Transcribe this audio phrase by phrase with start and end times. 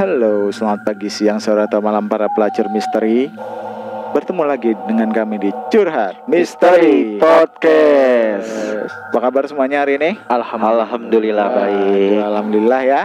[0.00, 3.28] Halo, selamat pagi, siang, sore, atau malam para pelacur misteri
[4.16, 8.48] Bertemu lagi dengan kami di Curhat Misteri Podcast
[9.12, 10.16] Apa kabar semuanya hari ini?
[10.24, 12.16] Alhamdulillah baik.
[12.16, 13.02] Alhamdulillah ya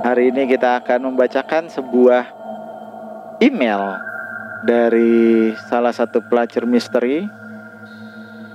[0.00, 2.24] Hari ini kita akan membacakan sebuah
[3.44, 4.00] email
[4.64, 7.28] Dari salah satu pelacur misteri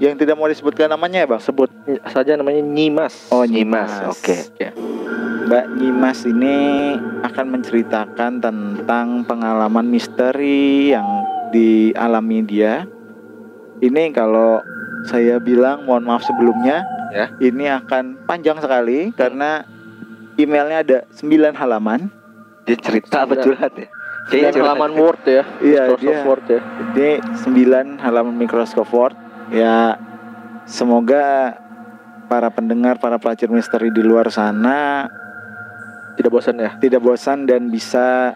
[0.02, 1.42] Yang tidak mau disebutkan namanya ya bang?
[1.45, 1.70] Sebut
[2.09, 3.30] saja namanya Nyimas.
[3.30, 4.73] Oh Nyimas, oke.
[5.50, 6.94] Mbak Nyimas ini
[7.25, 12.86] akan menceritakan tentang pengalaman misteri yang dialami dia.
[13.81, 14.61] Ini kalau
[15.09, 17.33] saya bilang mohon maaf sebelumnya, Ya.
[17.41, 19.66] ini akan panjang sekali karena
[20.38, 22.13] emailnya ada 9 halaman.
[22.69, 23.89] Dia cerita apa curhat ya?
[24.30, 24.53] Curhat.
[24.53, 25.50] halaman Word ya.
[25.66, 26.59] Iya, Microsoft dia Word ya.
[26.94, 27.09] ini
[27.97, 29.17] 9 halaman Microsoft Word.
[29.50, 29.97] Ya,
[30.69, 31.58] semoga
[32.30, 35.09] para pendengar, para pelacur misteri di luar sana
[36.20, 36.75] Tidak bosan ya?
[36.78, 38.36] tidak bosan dan bisa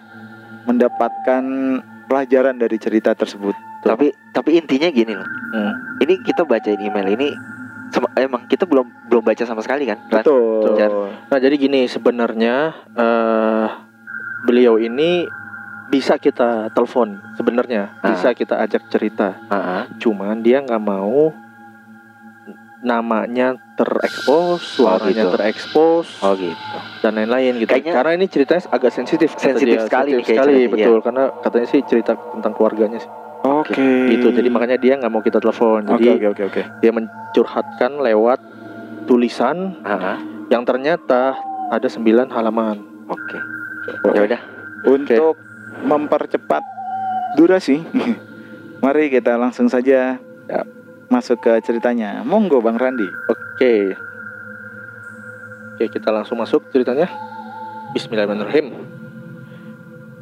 [0.64, 1.44] mendapatkan
[2.06, 3.52] pelajaran dari cerita tersebut.
[3.84, 5.28] Tapi tapi intinya gini loh.
[5.52, 6.00] Hmm.
[6.00, 7.36] Ini kita bacain email ini
[7.92, 10.00] sama- emang kita belum belum baca sama sekali kan?
[10.08, 10.80] Betul.
[11.28, 12.56] Nah jadi gini sebenarnya
[12.96, 13.68] eh
[14.44, 15.28] beliau ini
[15.86, 18.16] bisa kita telepon sebenarnya Ah.
[18.16, 19.36] bisa kita ajak cerita.
[19.46, 19.84] Ah, ah.
[20.00, 21.36] Cuman dia nggak mau
[22.84, 25.34] namanya terekspos, suaranya gitu.
[25.34, 26.52] terekspos Oh gitu.
[27.00, 27.72] dan lain-lain gitu.
[27.72, 29.32] Kayaknya- Karena ini ceritanya agak sensitif.
[29.34, 30.98] Sensitif sekali Sensitif sekali ceritanya, betul.
[31.00, 33.12] Karena katanya sih cerita tentang keluarganya sih.
[33.42, 33.76] Oke.
[34.12, 34.28] Gitu.
[34.30, 35.84] Jadi makanya dia nggak mau kita telepon.
[35.86, 36.62] Oke Jadi oke oke oke.
[36.80, 38.40] dia mencurhatkan lewat
[39.04, 40.18] tulisan Ah, ah.
[40.48, 41.36] yang ternyata
[41.68, 42.84] ada 9 halaman.
[43.08, 43.40] Oke.
[44.12, 44.42] Ya udah.
[44.86, 45.36] Untuk
[45.82, 46.64] mempercepat
[47.36, 47.84] durasi,
[48.84, 50.60] mari kita langsung saja Ya.
[51.14, 52.26] Masuk ke ceritanya.
[52.26, 53.06] Monggo Bang Randi.
[53.30, 53.94] Oke.
[55.78, 57.06] Oke, kita langsung masuk ceritanya.
[57.94, 58.74] Bismillahirrahmanirrahim.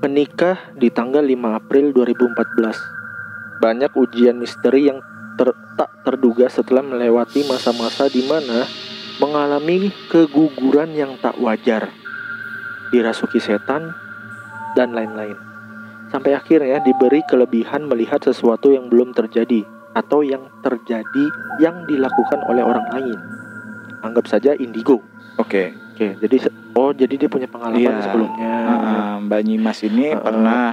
[0.04, 1.32] Menikah di tanggal 5
[1.64, 3.64] April 2014.
[3.64, 5.00] Banyak ujian misteri yang
[5.40, 8.68] ter- tak terduga setelah melewati masa-masa di mana
[9.24, 11.88] mengalami keguguran yang tak wajar,
[12.92, 13.96] dirasuki setan,
[14.76, 15.40] dan lain-lain.
[16.12, 21.26] Sampai akhirnya diberi kelebihan melihat sesuatu yang belum terjadi atau yang terjadi
[21.58, 23.20] yang dilakukan oleh orang lain.
[24.02, 25.04] Anggap saja indigo.
[25.38, 25.76] Oke.
[25.92, 28.02] Oke, jadi se- oh jadi dia punya pengalaman Iya.
[28.02, 28.54] sebelumnya.
[28.66, 30.18] Ah, Mbak Nyimas ini ah.
[30.18, 30.64] pernah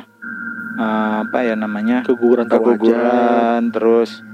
[0.79, 2.01] ah, apa ya namanya?
[2.01, 4.25] Keguguran keguguran terus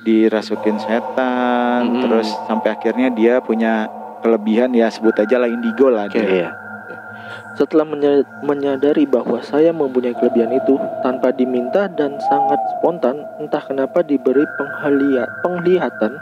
[0.00, 2.02] dirasukin setan Mm-mm.
[2.02, 3.86] terus sampai akhirnya dia punya
[4.24, 6.18] kelebihan ya sebut aja lah indigo lah Oke.
[6.18, 6.26] dia.
[6.26, 6.48] Iya.
[7.58, 14.06] Setelah menya- menyadari bahwa saya mempunyai kelebihan itu tanpa diminta dan sangat spontan, entah kenapa
[14.06, 14.46] diberi
[15.42, 16.14] penglihatan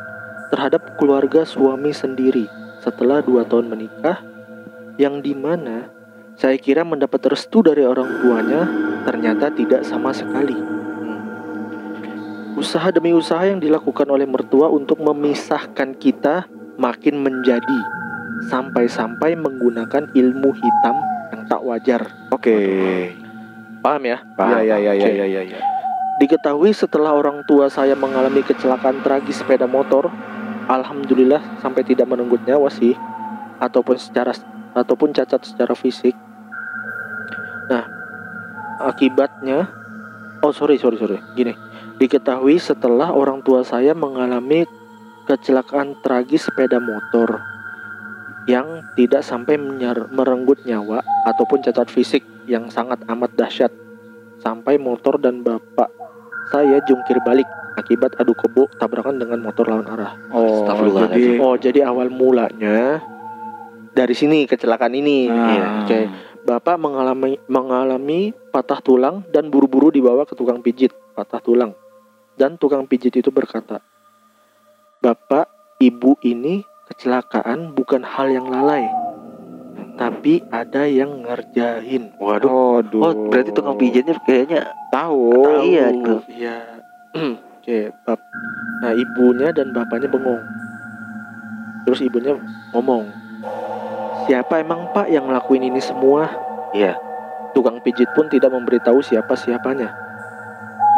[0.48, 2.48] terhadap keluarga suami sendiri
[2.80, 4.24] setelah dua tahun menikah,
[4.96, 5.92] yang di mana
[6.38, 8.62] saya kira mendapat restu dari orang tuanya,
[9.04, 10.54] ternyata tidak sama sekali.
[12.58, 17.78] Usaha demi usaha yang dilakukan oleh mertua untuk memisahkan kita makin menjadi
[18.50, 20.96] sampai-sampai menggunakan ilmu hitam
[21.32, 22.02] yang tak wajar.
[22.32, 22.56] Oke.
[23.84, 24.18] Paham ya?
[24.36, 25.12] Ya ya ya ya Oke.
[25.14, 25.42] ya ya.
[25.44, 25.60] ya.
[26.18, 30.10] Diketahui setelah orang tua saya mengalami kecelakaan tragis sepeda motor,
[30.66, 32.98] alhamdulillah sampai tidak merenggut nyawa sih,
[33.62, 34.34] ataupun secara
[34.74, 36.18] ataupun cacat secara fisik.
[37.70, 37.86] Nah,
[38.82, 39.70] akibatnya,
[40.42, 41.54] oh sorry sorry sorry, gini,
[42.02, 44.66] diketahui setelah orang tua saya mengalami
[45.30, 47.57] kecelakaan tragis sepeda motor
[48.48, 53.68] yang tidak sampai menyer- merenggut nyawa ataupun cacat fisik yang sangat amat dahsyat
[54.40, 55.92] sampai motor dan bapak
[56.48, 57.44] saya jungkir balik
[57.76, 60.16] akibat adu kebo tabrakan dengan motor lawan arah.
[60.32, 60.64] Oh,
[61.12, 63.04] jadi Oh, jadi awal mulanya
[63.92, 65.28] dari sini kecelakaan ini.
[65.28, 65.36] Ah.
[65.52, 66.00] Iya, Oke.
[66.48, 71.76] Bapak mengalami mengalami patah tulang dan buru-buru dibawa ke tukang pijit, patah tulang.
[72.40, 73.84] Dan tukang pijit itu berkata,
[75.04, 78.88] "Bapak, ibu ini kecelakaan bukan hal yang lalai,
[80.00, 82.82] tapi ada yang ngerjain." Waduh.
[82.82, 83.02] Waduh.
[83.04, 85.44] Oh, berarti tukang pijitnya kayaknya tahu.
[85.44, 85.62] Tahu.
[85.68, 86.20] Iya, tuh.
[86.32, 86.56] Iya.
[87.60, 88.20] Oke, bap.
[88.80, 90.40] Nah, ibunya dan bapaknya bengong.
[91.84, 92.32] Terus ibunya
[92.72, 93.08] ngomong,
[94.24, 96.32] "Siapa emang Pak yang ngelakuin ini semua?"
[96.72, 96.96] Iya.
[97.56, 99.92] Tukang pijit pun tidak memberitahu siapa siapanya.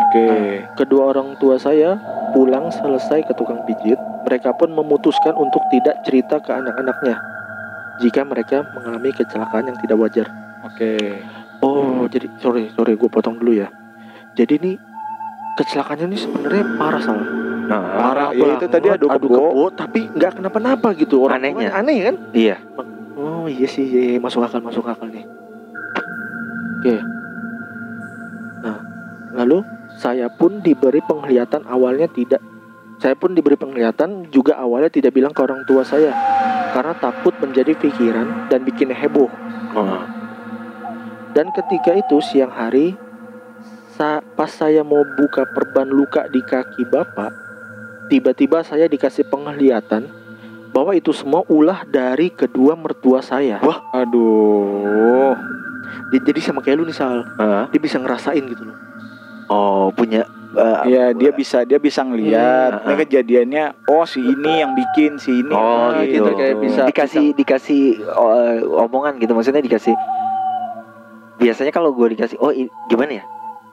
[0.06, 0.26] Oke.
[0.75, 1.94] Kedua orang tua saya
[2.34, 7.17] pulang selesai ke tukang pijit, mereka pun memutuskan untuk tidak cerita ke anak-anaknya
[8.00, 10.26] jika mereka mengalami kecelakaan yang tidak wajar.
[10.64, 11.20] Oke.
[11.61, 13.69] Oh, jadi sorry, sorry, gue potong dulu ya.
[14.32, 14.72] Jadi ini
[15.61, 17.28] kecelakaannya ini sebenarnya parah salah.
[17.69, 18.28] Nah, Parah.
[18.32, 19.37] Ya, itu tadi adu adu kebo.
[19.37, 21.23] kebo, tapi nggak kenapa-napa gitu.
[21.23, 21.70] Orang Anehnya.
[21.76, 22.16] aneh kan?
[22.32, 22.56] iya.
[23.20, 25.28] Oh iya sih, iya, iya, masuk akal, masuk akal nih.
[28.64, 28.78] Nah,
[29.37, 29.61] lalu
[30.00, 32.40] saya pun diberi penglihatan awalnya tidak
[33.00, 36.12] saya pun diberi penglihatan juga awalnya tidak bilang ke orang tua saya
[36.76, 39.32] karena takut menjadi pikiran dan bikin heboh.
[39.73, 40.05] Oh.
[41.32, 42.93] Dan ketika itu siang hari
[43.97, 47.32] sa- pas saya mau buka perban luka di kaki bapak,
[48.12, 50.12] tiba-tiba saya dikasih penglihatan
[50.70, 53.64] bahwa itu semua ulah dari kedua mertua saya.
[53.64, 53.81] Wah.
[53.97, 55.35] Aduh.
[56.12, 57.67] Di- Jadi sama kayak lu nih Sal, Hah?
[57.73, 58.76] dia bisa ngerasain gitu loh.
[59.50, 62.73] Oh, punya eh, Iya, dia bisa dia bisa ngelihat.
[62.76, 65.52] Hmm, Ini kejadiannya oh si ini yang bikin si ini.
[65.52, 68.35] Oh Ah, gitu, gitu, kayak bisa- dikasih dikasih oh,
[68.82, 69.94] omongan gitu maksudnya dikasih
[71.37, 73.25] biasanya kalau gue dikasih oh i- gimana ya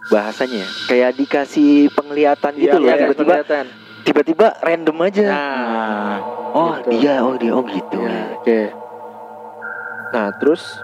[0.07, 0.69] bahasanya ya?
[0.87, 3.65] kayak dikasih penglihatan Iya, gitu loh iya, tiba-tiba penglihatan.
[4.03, 6.15] tiba-tiba random aja Nah,
[6.53, 6.89] oh gitu.
[6.95, 8.59] dia oh dia oh gitu ya, oke.
[10.07, 10.79] Nah, terus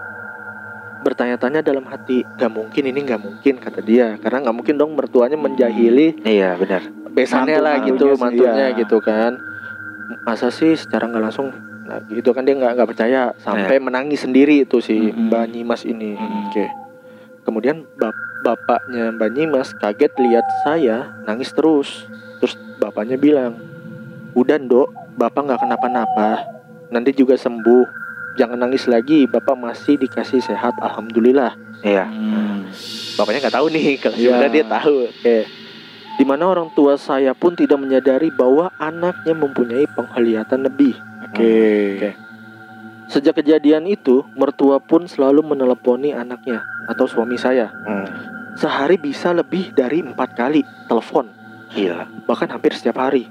[1.04, 5.36] bertanya-tanya dalam hati, gak mungkin ini gak mungkin kata dia, karena gak mungkin dong mertuanya
[5.36, 6.80] menjahili iya benar
[7.14, 8.78] besannya Mantu- lah gitu, mantunya sih, mantunya iya.
[8.80, 9.32] gitu kan.
[10.26, 11.48] Masa sih secara nggak langsung,
[11.88, 15.32] nah gitu kan dia nggak nggak percaya sampai menangis sendiri itu si Mm-mm.
[15.32, 16.12] Mbak Nyimas ini.
[16.12, 16.48] Mm-mm.
[16.50, 16.66] Oke.
[17.44, 22.04] Kemudian bap- bapaknya Mbak Nyimas kaget lihat saya nangis terus.
[22.42, 23.56] Terus bapaknya bilang,
[24.36, 26.44] udah dok, bapak nggak kenapa-napa,
[26.92, 27.84] nanti juga sembuh.
[28.34, 31.54] Jangan nangis lagi, bapak masih dikasih sehat, alhamdulillah.
[31.84, 32.66] iya Hmm.
[33.14, 34.24] Bapaknya nggak tahu nih, kalau Iya.
[34.26, 34.96] sebenarnya dia tahu.
[35.06, 35.38] Oke.
[36.14, 40.98] Di mana orang tua saya pun tidak menyadari bahwa anaknya mempunyai penglihatan lebih.
[41.30, 41.54] Oke.
[41.94, 42.10] Oke.
[43.06, 47.70] Sejak kejadian itu, mertua pun selalu meneleponi anaknya atau suami saya.
[47.84, 48.08] Hmm.
[48.54, 51.26] Sehari bisa lebih dari empat kali telepon,
[51.70, 53.26] gila bahkan hampir setiap hari.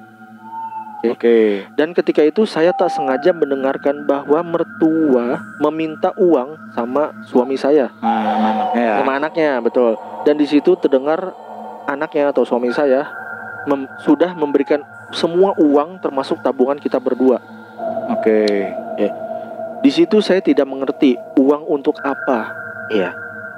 [1.04, 1.68] Oke.
[1.76, 8.40] Dan ketika itu saya tak sengaja mendengarkan bahwa mertua meminta uang sama suami saya, Nah,
[8.40, 8.94] anaknya ya.
[9.04, 10.00] sama anaknya, betul.
[10.24, 11.36] Dan di situ terdengar
[11.84, 13.12] anaknya atau suami saya
[13.68, 14.80] mem- sudah memberikan
[15.12, 17.44] semua uang termasuk tabungan kita berdua.
[18.16, 18.72] Oke.
[19.84, 22.56] Di situ saya tidak mengerti uang untuk apa,
[22.88, 23.12] iya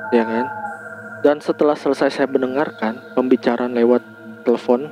[0.09, 0.45] ya kan?
[1.21, 4.01] Dan setelah selesai saya mendengarkan pembicaraan lewat
[4.41, 4.89] telepon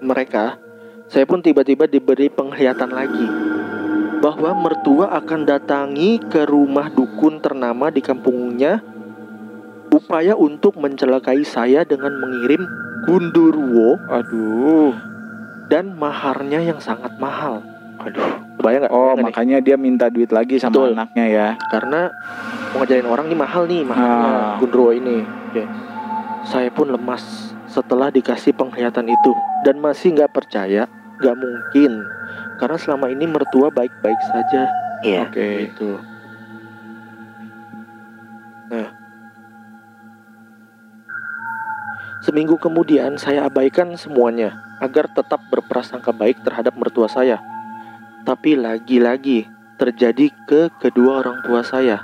[0.00, 0.56] mereka,
[1.06, 3.26] saya pun tiba-tiba diberi penglihatan lagi
[4.18, 8.80] bahwa mertua akan datangi ke rumah dukun ternama di kampungnya
[9.88, 12.64] upaya untuk mencelakai saya dengan mengirim
[13.04, 14.96] gundurwo Aduh.
[15.68, 17.60] dan maharnya yang sangat mahal.
[17.96, 18.92] aduh Bayang nggak?
[18.92, 19.24] Oh, nggak nih?
[19.28, 20.96] makanya dia minta duit lagi sama Betul.
[20.96, 21.48] anaknya ya.
[21.68, 22.08] karena
[22.72, 24.56] mau ngajarin orang nih mahal nih mahalnya Ah.
[24.56, 25.20] gundurwo ini.
[25.52, 25.62] Oke.
[26.42, 27.22] Saya pun lemas
[27.66, 29.32] setelah dikasih penglihatan itu
[29.64, 30.84] dan masih nggak percaya,
[31.18, 32.04] nggak mungkin
[32.60, 34.68] karena selama ini mertua baik-baik saja.
[35.02, 35.72] iya Oke.
[35.72, 35.90] Gitu.
[38.70, 38.88] Nah,
[42.22, 47.40] seminggu kemudian saya abaikan semuanya agar tetap berprasangka baik terhadap mertua saya.
[48.24, 52.00] Tapi lagi-lagi terjadi ke kedua orang tua saya.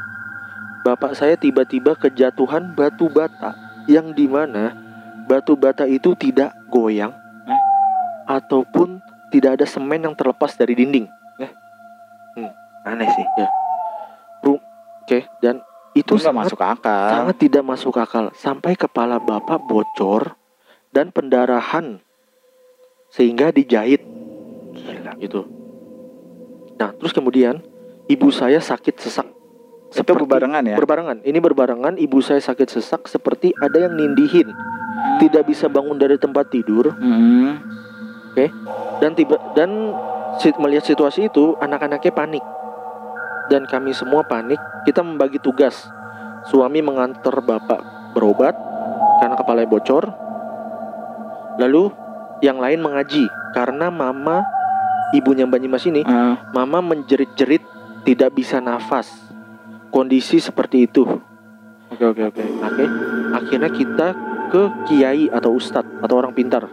[0.80, 3.56] Bapak saya tiba-tiba kejatuhan batu bata
[3.88, 4.72] yang di mana
[5.28, 7.19] batu bata itu tidak goyang?
[8.30, 11.06] Ataupun tidak ada semen yang terlepas dari dinding.
[12.80, 13.26] aneh sih
[14.40, 15.60] Oke, dan
[15.90, 17.08] Itu itu sangat masuk akal.
[17.10, 20.38] sangat tidak masuk akal sampai kepala bapak bocor
[20.88, 21.98] dan pendarahan
[23.10, 24.00] sehingga dijahit
[24.70, 25.44] gila gitu.
[26.78, 27.58] Nah, terus kemudian
[28.06, 29.26] ibu saya sakit sesak.
[29.90, 30.76] Itu Seperti- berbarengan ya.
[30.78, 31.18] Berbarengan.
[31.20, 34.46] Ini berbarengan ibu saya sakit sesak seperti ada yang nindihin.
[35.18, 37.58] Tidak bisa bangun dari tempat tidur Hmm.
[39.00, 39.94] Dan tiba dan
[40.60, 42.44] melihat situasi itu anak-anaknya panik.
[43.50, 44.58] Dan kami semua panik.
[44.86, 45.90] Kita membagi tugas.
[46.48, 48.54] Suami mengantar bapak berobat
[49.20, 50.04] karena kepalanya bocor.
[51.58, 51.92] Lalu
[52.40, 54.40] yang lain mengaji karena mama
[55.12, 57.60] ibunya Mbak Nyimas ini Ah, Mama menjerit-jerit
[58.06, 59.10] tidak bisa nafas.
[59.90, 61.04] Kondisi seperti itu.
[61.90, 62.42] Oke oke oke.
[62.42, 62.84] Oke.
[63.34, 64.08] Akhirnya kita
[64.50, 66.64] ke kiai atau ustadz atau orang pintar.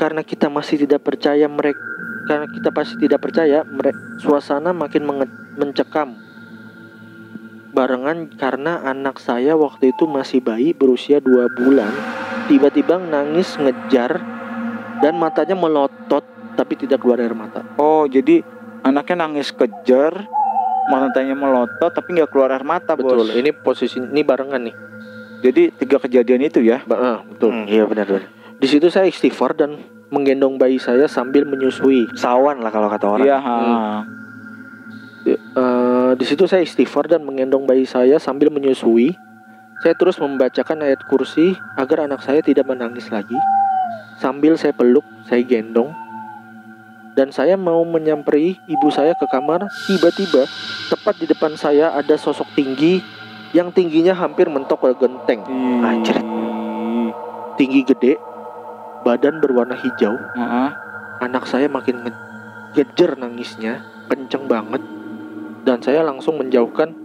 [0.00, 1.90] Karena kita masih tidak percaya mereka
[2.24, 6.16] karena kita pasti tidak percaya mereka suasana makin menge- mencekam.
[7.74, 11.92] Barengan karena anak saya waktu itu masih bayi berusia dua bulan
[12.50, 14.24] tiba-tiba nangis ngejar
[15.04, 17.60] dan matanya melotot tapi tidak keluar air mata.
[17.76, 18.40] Oh jadi
[18.80, 20.24] anaknya nangis kejar,
[20.88, 23.26] matanya melotot tapi nggak keluar air mata Betul.
[23.26, 23.36] bos.
[23.36, 24.76] Ini posisi ini barengan nih.
[25.44, 26.80] Jadi tiga kejadian itu ya.
[26.88, 27.52] Ba- ah, betul.
[27.52, 29.80] Hmm, iya benar benar Di situ saya istighfar dan
[30.12, 32.04] menggendong bayi saya sambil menyusui.
[32.12, 33.38] sawan lah kalau kata orang Iya.
[33.40, 33.56] ha.
[35.24, 39.16] Eh, di situ saya istighfar dan menggendong bayi saya sambil menyusui.
[39.80, 43.36] Saya terus membacakan ayat kursi agar anak saya tidak menangis lagi.
[44.20, 45.96] Sambil saya peluk, saya gendong.
[47.16, 50.44] Dan saya mau menyamperi ibu saya ke kamar, tiba-tiba
[50.92, 53.00] tepat di depan saya ada sosok tinggi
[53.56, 55.40] yang tingginya hampir mentok ke genteng.
[55.80, 56.16] Anjir.
[57.56, 58.16] Tinggi gede,
[59.02, 60.14] badan berwarna hijau.
[60.16, 60.70] Heeh.
[61.20, 62.22] Anak saya makin nge-
[62.74, 64.80] ngejer nangisnya, kenceng banget.
[65.64, 66.96] Dan saya langsung menjauhkan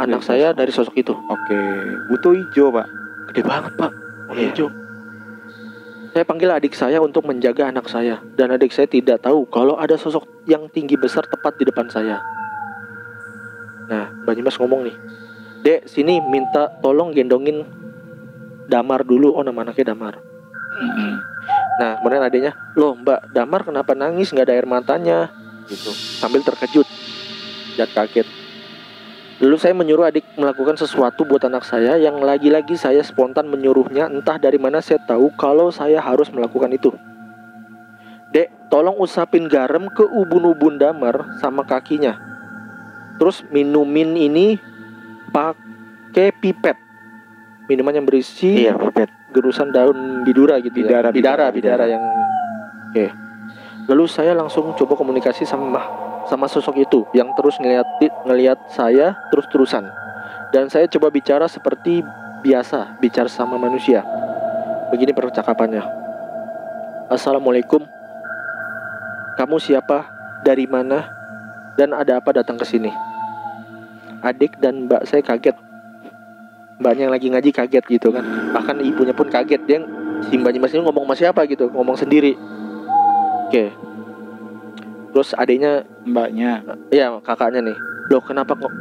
[0.00, 0.58] anak Dari saya sosok.
[0.58, 1.12] dari sosok itu.
[1.12, 1.60] Oke,
[2.08, 2.86] butuh hijau pak.
[3.28, 3.92] Gede banget pak,
[4.26, 4.48] warna Iya.
[4.54, 4.68] hijau.
[6.08, 8.18] Saya panggil adik saya untuk menjaga anak saya.
[8.34, 12.24] Dan adik saya tidak tahu kalau ada sosok yang tinggi besar tepat di depan saya.
[13.88, 14.96] Nah, Mbak Nyimas ngomong nih.
[15.62, 17.64] Dek, sini minta tolong gendongin
[18.68, 19.32] Damar dulu.
[19.32, 20.20] Oh, nama anaknya Damar.
[21.78, 25.30] Nah, kemudian adiknya, loh Mbak Damar kenapa nangis nggak ada air matanya?
[25.70, 26.84] Gitu, sambil terkejut
[27.78, 28.26] dan kaget.
[29.38, 34.34] Lalu saya menyuruh adik melakukan sesuatu buat anak saya yang lagi-lagi saya spontan menyuruhnya entah
[34.34, 36.90] dari mana saya tahu kalau saya harus melakukan itu.
[38.34, 42.18] Dek, tolong usapin garam ke ubun-ubun Damar sama kakinya.
[43.22, 44.58] Terus minumin ini
[45.30, 46.74] pakai pipet.
[47.70, 49.17] Minuman yang berisi Iya, pipet.
[49.32, 51.14] Gerusan daun bidura gitu Bidara, ya.
[51.14, 52.04] Bidara, bidara, bidara, yang
[52.88, 53.12] Oke.
[53.88, 55.80] Lalu saya langsung coba komunikasi sama
[56.28, 57.88] sama sosok itu yang terus ngeliat
[58.24, 59.88] ngeliat saya terus-terusan.
[60.48, 62.00] Dan saya coba bicara seperti
[62.40, 64.00] biasa, bicara sama manusia.
[64.88, 65.84] Begini percakapannya.
[67.12, 67.84] Assalamualaikum.
[69.36, 70.08] Kamu siapa?
[70.40, 71.04] Dari mana?
[71.76, 72.88] Dan ada apa datang ke sini?
[74.24, 75.67] Adik dan mbak saya kaget.
[76.78, 78.22] Mbaknya yang lagi ngaji kaget gitu kan.
[78.54, 79.62] Bahkan ibunya pun kaget.
[79.66, 79.82] Dia
[80.30, 82.38] si mbak Nyimas ini ngomong sama siapa gitu, ngomong sendiri.
[83.48, 83.74] Oke.
[85.12, 86.62] Terus adiknya Mbaknya.
[86.92, 87.78] Iya kakaknya nih
[88.12, 88.72] Loh kenapa kok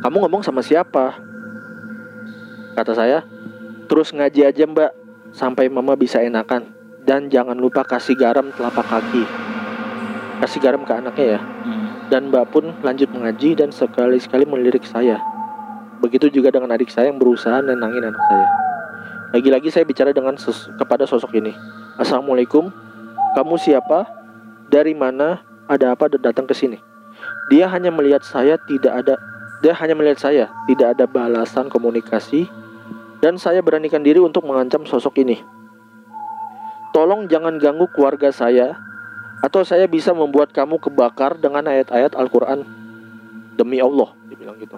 [0.00, 1.20] Kamu ngomong sama siapa
[2.72, 3.22] Kata saya
[3.86, 4.90] Terus ngaji aja mbak
[5.36, 6.72] Sampai mama bisa enakan
[7.04, 9.24] Dan jangan lupa kasih garam telapak kaki
[10.40, 12.06] Kasih garam ke anaknya ya Hmm.
[12.06, 15.18] Dan mbak pun lanjut mengaji Dan sekali-sekali melirik saya
[16.02, 18.46] Begitu juga dengan adik saya yang berusaha nenangin anak saya
[19.34, 20.36] Lagi-lagi saya bicara dengan
[20.76, 21.52] kepada sosok ini
[21.96, 22.68] Assalamualaikum
[23.34, 24.06] Kamu siapa?
[24.68, 25.40] Dari mana?
[25.66, 26.78] Ada apa datang ke sini?
[27.50, 29.14] Dia hanya melihat saya tidak ada
[29.64, 32.44] dia hanya melihat saya, tidak ada balasan komunikasi
[33.24, 35.40] dan saya beranikan diri untuk mengancam sosok ini.
[36.92, 38.76] Tolong jangan ganggu keluarga saya
[39.40, 42.64] atau saya bisa membuat kamu kebakar dengan ayat-ayat Al-Qur'an.
[43.56, 44.76] Demi Allah, dibilang gitu.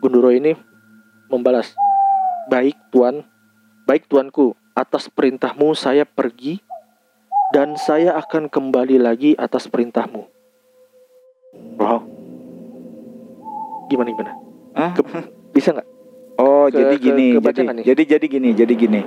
[0.00, 0.56] Gunduro ini
[1.28, 1.76] membalas,
[2.48, 3.20] "Baik, Tuan.
[3.84, 4.56] Baik, Tuanku.
[4.72, 6.64] Atas perintahmu saya pergi
[7.52, 10.24] dan saya akan kembali lagi atas perintahmu."
[11.76, 12.00] Wow.
[13.92, 14.32] Gimana gimana?
[14.72, 14.92] Hah?
[15.52, 15.88] Bisa nggak?
[16.40, 17.26] Oh, Ke- jadi ke- gini.
[17.36, 17.84] kebaca jadi, nih?
[17.84, 19.00] jadi jadi gini, jadi gini.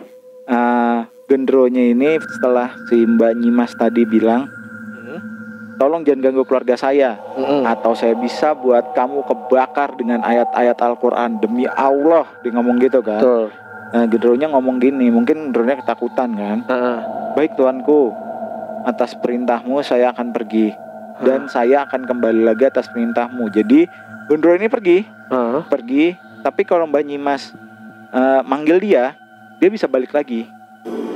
[0.44, 4.46] Eh, gendronya ini setelah si Mbak Nyimas tadi bilang,
[5.76, 7.66] tolong jangan ganggu keluarga saya Mm-mm.
[7.66, 13.20] atau saya bisa buat kamu kebakar dengan ayat-ayat Al-Qur'an demi Allah dia ngomong gitu kan.
[13.22, 13.46] Betul.
[13.94, 16.58] Nah, gendronya ngomong gini, mungkin gendronya ketakutan kan.
[16.66, 17.00] Heeh.
[17.38, 18.10] Baik tuanku,
[18.84, 20.74] atas perintahmu saya akan pergi
[21.22, 23.54] dan saya akan kembali lagi atas perintahmu.
[23.54, 23.86] Jadi
[24.26, 25.62] Gundro ini pergi, Heeh.
[25.70, 26.16] pergi.
[26.42, 27.54] Tapi kalau Mbak Nyimas
[28.10, 29.14] eh, manggil dia,
[29.62, 30.50] dia bisa balik lagi.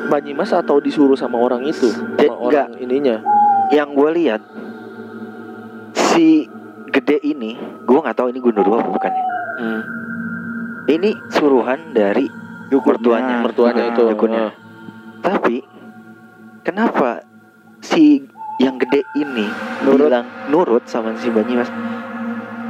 [0.07, 1.89] Mbak Nyimas atau disuruh sama orang itu?
[2.15, 3.19] Eh, Sama orang ininya.
[3.67, 4.41] Yang gue lihat
[5.93, 6.47] si
[6.87, 9.25] gede ini, gue nggak tahu ini gundurwo apa bukan ya.
[9.57, 9.81] Hmm.
[10.87, 12.27] Ini suruhan dari
[12.67, 14.03] Mertuanya, Mertuanya Nah, itu.
[14.07, 14.39] dukunnya.
[14.41, 14.53] Heeh.
[15.19, 15.55] Tapi
[16.61, 17.23] kenapa
[17.79, 18.23] si
[18.57, 19.47] yang gede ini
[19.83, 20.07] Nurut.
[20.07, 21.69] bilang nurut sama si Mbak Nyimas?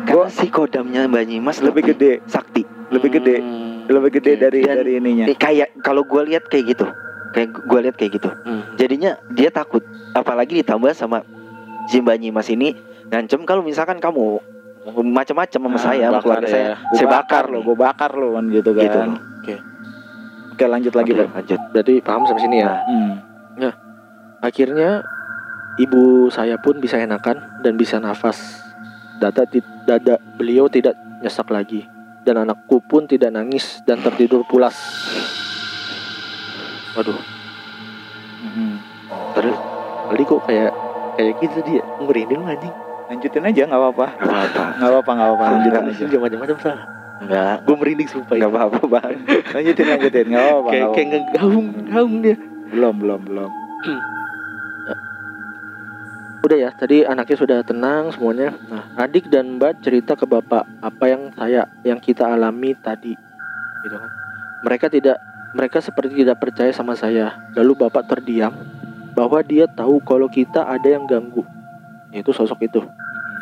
[0.03, 2.61] Karena Gua- si kodamnya Mbak Nyimas lebih gede, sakti.
[2.87, 3.83] lebih gede, Hmm.
[3.85, 5.25] lebih gede dari Dan- dari ininya.
[5.27, 6.87] Eh, kayak kalau gue lihat kayak gitu,
[7.37, 8.29] kayak gue lihat kayak gitu.
[8.41, 8.65] Hmm.
[8.75, 11.21] Jadinya dia takut, apalagi ditambah sama
[11.85, 12.73] si Mbak Nyimas ini
[13.07, 14.41] ngancem kalau misalkan kamu
[15.05, 16.51] macam-macam sama Ah, saya, sama bakar keluarga ya.
[16.51, 17.61] saya, Gua saya bakar lo, loh.
[17.61, 18.83] gue bakar lo kan gitu kan.
[18.83, 18.99] Gitu.
[20.57, 21.31] Oke lanjut lagi Oke, Bang.
[21.37, 21.59] lanjut.
[21.69, 22.65] Berarti paham sampai sini ya.
[22.65, 22.81] Nah.
[22.81, 23.73] Hmm.
[24.37, 25.01] Akhirnya
[25.77, 28.65] ibu saya pun bisa enakan dan bisa nafas.
[29.17, 31.85] Dada ti- dada beliau tidak nyesak lagi
[32.21, 34.73] dan anakku pun tidak nangis dan tertidur pulas.
[36.97, 37.17] Waduh,
[38.37, 38.77] Hmm.
[39.37, 39.57] Terus
[40.09, 40.71] tadi kok kayak
[41.13, 42.73] kayak gitu dia merinding anjing.
[43.07, 44.05] Lanjutin aja nggak apa-apa.
[44.17, 45.45] nggak apa-apa, Nggak apa-apa.
[45.53, 46.03] Lanjutin aja.
[46.05, 46.85] Jangan macam-macam salah.
[47.17, 48.33] nggak Gue merinding sumpah.
[48.33, 49.13] nggak apa-apa bang.
[49.55, 50.25] Lanjutin, lanjutin.
[50.27, 50.69] Nggak apa-apa.
[50.69, 52.35] kayak nggak kayak ngegaung gaung dia.
[52.67, 53.51] Belum, belum, belum.
[56.37, 61.03] udah ya tadi anaknya sudah tenang semuanya nah adik dan mbak cerita ke bapak apa
[61.03, 63.19] yang saya yang kita alami tadi
[63.83, 64.07] gitu kan
[64.63, 65.19] mereka tidak
[65.55, 68.51] mereka seperti tidak percaya sama saya lalu bapak terdiam
[69.13, 71.43] bahwa dia tahu kalau kita ada yang ganggu
[72.11, 72.81] yaitu sosok itu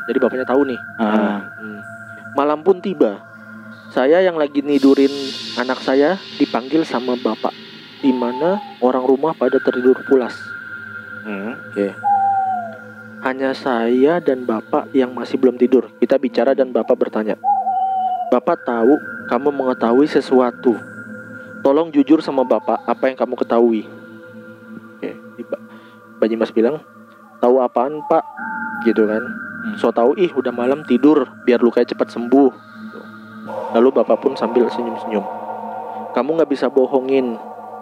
[0.05, 1.41] jadi bapaknya tahu nih Ah.
[1.57, 1.79] Hmm.
[2.37, 3.21] malam pun tiba
[3.93, 5.11] saya yang lagi nidurin
[5.57, 7.53] anak saya dipanggil sama bapak
[8.03, 10.35] di mana orang rumah pada tertidur pulas
[11.25, 11.57] Hmm.
[13.25, 15.89] Hanya saya dan Bapak yang masih belum tidur.
[15.97, 17.33] Kita bicara dan Bapak bertanya.
[18.29, 18.93] Bapak tahu
[19.25, 20.77] kamu mengetahui sesuatu.
[21.65, 23.89] Tolong jujur sama Bapak apa yang kamu ketahui.
[25.01, 25.17] Oke,
[26.21, 26.77] Banyimas bilang,
[27.41, 28.21] tahu apaan Pak?
[28.85, 29.25] Gitu kan.
[29.81, 32.53] So tahu ih udah malam tidur biar lukanya cepat sembuh.
[33.73, 35.25] Lalu Bapak pun sambil senyum-senyum.
[36.13, 37.33] Kamu nggak bisa bohongin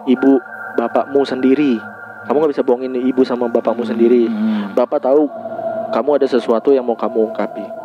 [0.08, 0.32] ibu
[0.80, 1.76] bapakmu sendiri.
[2.24, 4.32] Kamu nggak bisa bohongin ibu sama bapakmu sendiri.
[4.32, 4.72] Hmm.
[4.72, 5.28] Bapak tahu
[5.92, 7.83] kamu ada sesuatu yang mau kamu ungkapi.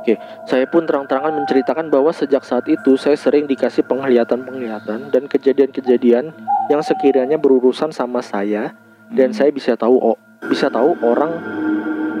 [0.00, 0.16] Oke,
[0.48, 6.32] saya pun terang-terangan menceritakan bahwa sejak saat itu saya sering dikasih penglihatan-penglihatan dan kejadian-kejadian
[6.72, 8.72] yang sekiranya berurusan sama saya
[9.12, 9.36] dan Hmm.
[9.36, 10.16] saya bisa tahu oh,
[10.48, 11.32] bisa tahu orang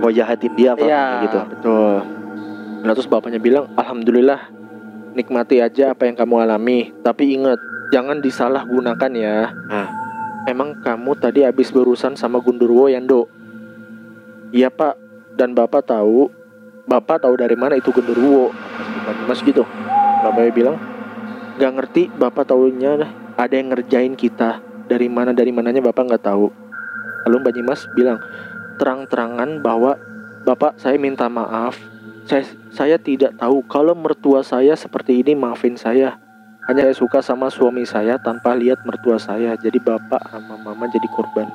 [0.00, 1.40] Mau jahatin dia apa ya gitu.
[1.56, 1.96] betul.
[2.80, 4.48] Nah, terus bapaknya bilang, alhamdulillah
[5.12, 7.60] nikmati aja apa yang kamu alami, tapi ingat
[7.92, 9.52] jangan disalahgunakan ya.
[9.68, 9.88] Ah.
[10.48, 13.28] Emang kamu tadi habis berurusan sama Gundurwo Yando?
[14.56, 14.96] Iya pak,
[15.36, 16.32] dan bapak tahu,
[16.86, 18.54] bapak tahu dari mana itu Gundurwo?
[19.26, 19.66] Mas gitu.
[20.20, 20.76] Bapaknya bilang,
[21.56, 22.90] nggak ngerti, bapak tahunya
[23.36, 24.60] ada yang ngerjain kita.
[24.90, 26.50] Dari mana dari mananya bapak nggak tahu.
[27.28, 28.18] Lalu Mbak Nyimas bilang,
[28.80, 29.94] terang-terangan bahwa
[30.42, 31.76] bapak saya minta maaf.
[32.26, 36.18] Saya saya tidak tahu kalau mertua saya seperti ini maafin saya.
[36.68, 39.56] Hanya saya suka sama suami saya tanpa lihat mertua saya.
[39.58, 41.48] Jadi bapak sama mama jadi korban.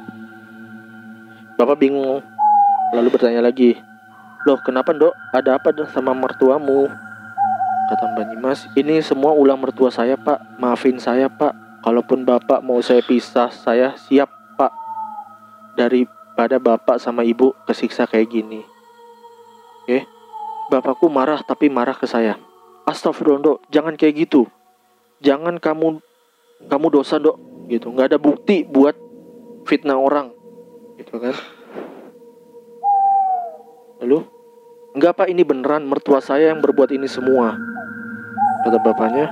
[1.55, 2.19] Bapak bingung.
[2.93, 3.75] Lalu bertanya lagi,
[4.45, 5.11] loh kenapa dok?
[5.33, 6.85] Ada apa dah sama mertuamu?
[7.85, 10.37] Kata Mbak Nyimas, ini semua ulah mertua saya pak.
[10.61, 11.53] Maafin saya pak.
[11.85, 14.73] Kalaupun bapak mau saya pisah, saya siap pak.
[15.77, 18.65] Daripada bapak sama ibu kesiksa kayak gini.
[19.85, 20.01] Oke,
[20.73, 22.41] bapakku marah tapi marah ke saya.
[22.89, 24.49] Astagfirullah dok, jangan kayak gitu.
[25.21, 26.01] Jangan kamu
[26.65, 27.37] kamu dosa dok,
[27.69, 27.93] gitu.
[27.93, 28.97] Nggak ada bukti buat
[29.69, 30.33] fitnah orang,
[30.97, 31.37] gitu kan?
[34.01, 34.25] Lalu,
[34.95, 37.59] enggak pak ini beneran mertua saya yang berbuat ini semua.
[38.63, 39.29] Kata bapaknya,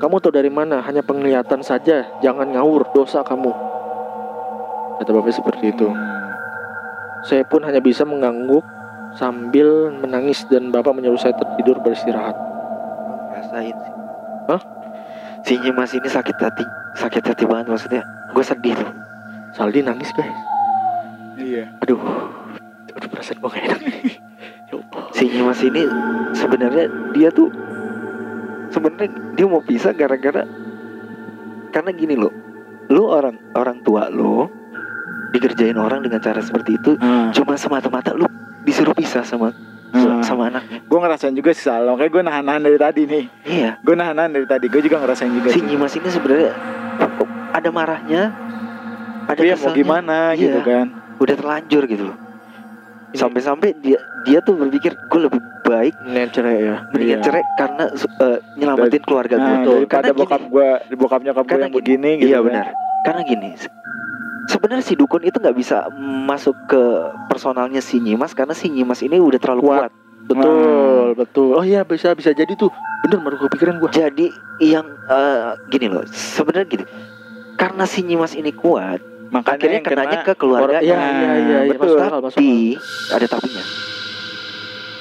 [0.00, 0.80] kamu tahu dari mana?
[0.80, 3.52] Hanya penglihatan saja, jangan ngawur, dosa kamu.
[5.02, 5.90] Kata bapaknya seperti itu.
[7.26, 8.64] Saya pun hanya bisa mengangguk
[9.18, 12.32] sambil menangis dan bapak menyuruh saya tertidur beristirahat.
[13.34, 13.94] Rasain sih.
[14.48, 14.62] Hah?
[15.44, 16.64] Si Nyimas ini sakit hati,
[16.96, 18.02] sakit hati banget maksudnya.
[18.32, 18.90] Gue sedih tuh.
[19.52, 20.32] Saldi nangis guys.
[21.36, 21.76] Iya.
[21.84, 22.00] Aduh,
[22.94, 23.80] aduh perasaan gue gak enak.
[25.20, 25.84] Si Nyimas ini
[26.32, 27.52] sebenarnya dia tuh
[28.72, 30.48] sebenarnya dia mau pisah gara-gara
[31.70, 32.32] karena gini loh.
[32.88, 34.48] Lu orang orang tua lo
[35.30, 37.30] dikerjain orang dengan cara seperti itu Ah.
[37.30, 38.26] cuma semata-mata lu
[38.64, 39.52] disuruh pisah sama
[39.92, 40.24] Ah.
[40.24, 40.82] sama anaknya.
[40.88, 43.24] Gue ngerasain juga sih salah, makanya gue nahan-nahan dari tadi nih.
[43.44, 43.70] Iya.
[43.82, 45.50] Gue nahan-nahan dari tadi, gue juga ngerasain juga.
[45.50, 45.66] Si sih.
[45.66, 46.50] Nyimas ini sebenarnya
[47.50, 48.22] ada marahnya,
[49.26, 50.40] ada ya mau keselnya, gimana Iya.
[50.40, 50.86] gitu kan?
[51.20, 52.16] udah terlanjur gitu loh.
[53.10, 56.76] Ini- Sampai-sampai dia dia tuh berpikir gue lebih baik Mendingan cerai ya.
[56.88, 57.24] mendingan Iya.
[57.24, 59.42] cerai karena eh, nyelamatin keluarga gue.
[59.42, 62.26] Nah, Tuh, daripada karena gini, bokap gue, bokap nyokap gue Karena yang gini, begini gitu.
[62.26, 62.46] iya kan.
[62.46, 62.66] benar.
[63.00, 63.74] Karena gini, se-
[64.46, 65.76] sebenarnya si dukun itu nggak bisa
[66.22, 66.82] masuk ke
[67.26, 69.80] personalnya si Nyimas karena si Nyimas ini udah terlalu Kuat.
[69.80, 69.92] kuat.
[70.22, 71.50] Betul, betul.
[71.52, 72.70] Oh iya bisa bisa jadi tuh.
[73.00, 73.90] Bener baru kepikiran gue.
[73.90, 74.26] Jadi
[74.60, 76.84] yang eh, gini loh, sebenarnya gini.
[77.56, 80.78] Karena si Nyimas ini kuat, Makanya akhirnya yang kenanya kena, ke keluarga.
[80.82, 81.58] Iya iya iya.
[81.64, 81.70] iya.
[81.70, 81.94] betul.
[81.94, 82.42] Masuk akal, masuk akal.
[82.42, 82.50] Tapi
[83.14, 83.64] ada tapinya.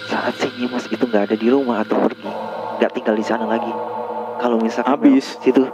[0.09, 2.29] Saat si Nyimas itu nggak ada di rumah atau pergi,
[2.81, 3.73] nggak tinggal di sana lagi.
[4.39, 5.35] Kalau misalkan Habis.
[5.43, 5.67] situ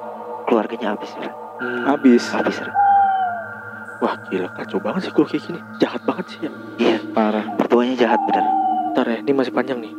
[0.50, 1.32] keluarganya habis, Bro.
[1.62, 1.84] Hmm.
[1.86, 2.24] habis.
[2.32, 2.58] habis.
[2.64, 2.72] Bro.
[4.04, 5.60] Wah gila kacau banget sih gue kayak gini.
[5.80, 6.52] Jahat banget sih ya.
[6.80, 7.46] Iya, Parah.
[7.56, 8.46] mertuanya jahat bener.
[8.92, 9.94] Ntar ya, ini masih panjang nih.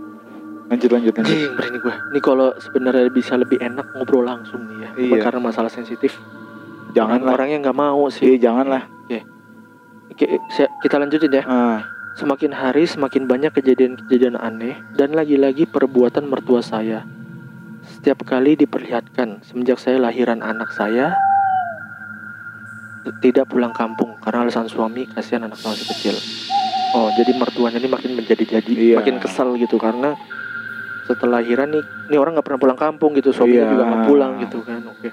[0.67, 1.37] Lanjut lanjut lanjut.
[1.57, 1.95] Berani gue.
[2.13, 4.91] Ini kalau sebenarnya bisa lebih enak ngobrol langsung nih ya.
[4.97, 5.19] Iya.
[5.25, 6.19] karena masalah sensitif.
[6.97, 7.37] Jangan lah.
[7.37, 8.25] Orangnya nggak mau sih.
[8.25, 8.85] Iya jangan lah.
[10.07, 11.45] Oke, saya- kita lanjutin ya.
[11.45, 11.81] Ah,
[12.17, 17.05] Semakin hari semakin banyak kejadian-kejadian aneh dan lagi-lagi perbuatan mertua saya.
[17.85, 21.13] Setiap kali diperlihatkan semenjak saya lahiran anak saya
[23.21, 26.17] tidak pulang kampung karena alasan suami kasihan anak masih kecil.
[26.97, 28.97] Oh, jadi mertuanya ini makin menjadi-jadi, Iya.
[28.97, 30.17] makin kesal gitu karena
[31.05, 33.73] setelah lahiran nih, ini orang nggak pernah pulang kampung gitu, suaminya Iya.
[33.77, 34.81] juga nggak pulang gitu kan.
[34.89, 35.13] Oke,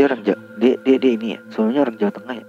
[0.00, 2.46] Dia orang Jawa, dia, dia dia ini ya, suaminya orang Jawa Tengah ya.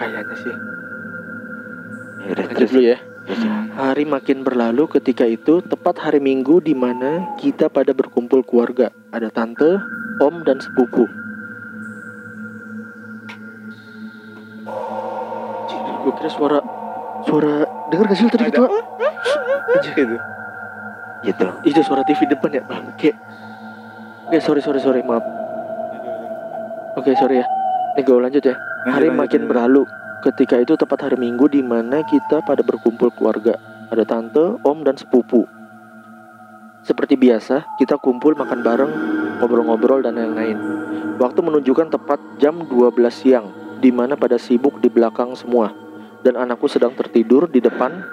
[0.00, 0.48] kayaknya sih.
[0.48, 2.70] Ya udah Lanjut terus.
[2.72, 2.96] dulu ya.
[3.28, 3.52] Ya.
[3.76, 8.88] Hari makin berlalu ketika itu tepat hari Minggu di mana kita pada berkumpul keluarga.
[9.12, 9.76] Ada tante,
[10.24, 11.04] om dan sepupu.
[16.00, 16.64] Gue kira suara
[17.28, 18.64] suara dengar gak sih lu tadi itu?
[19.84, 20.16] Gitu.
[21.28, 21.46] Gitu.
[21.68, 23.12] Itu suara TV depan ya bangke.
[24.32, 25.41] Oke sorry sorry sorry maaf.
[26.92, 27.46] Oke sorry ya.
[27.96, 28.56] Ini gue lanjut ya.
[28.84, 29.88] Hari makin berlalu.
[30.20, 33.56] Ketika itu tepat hari Minggu di mana kita pada berkumpul keluarga.
[33.88, 35.48] Ada tante, om dan sepupu.
[36.84, 38.92] Seperti biasa, kita kumpul makan bareng,
[39.40, 40.58] ngobrol-ngobrol dan lain-lain.
[41.16, 43.46] Waktu menunjukkan tepat jam 12 siang,
[43.80, 45.72] di mana pada sibuk di belakang semua.
[46.20, 48.04] Dan anakku sedang tertidur di depan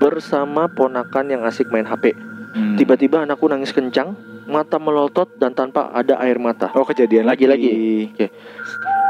[0.00, 2.16] bersama ponakan yang asik main HP.
[2.54, 2.74] Hmm.
[2.80, 4.16] Tiba-tiba anakku nangis kencang,
[4.54, 6.70] mata melotot dan tanpa ada air mata.
[6.78, 8.14] Oh kejadian lagi Lagi-lagi.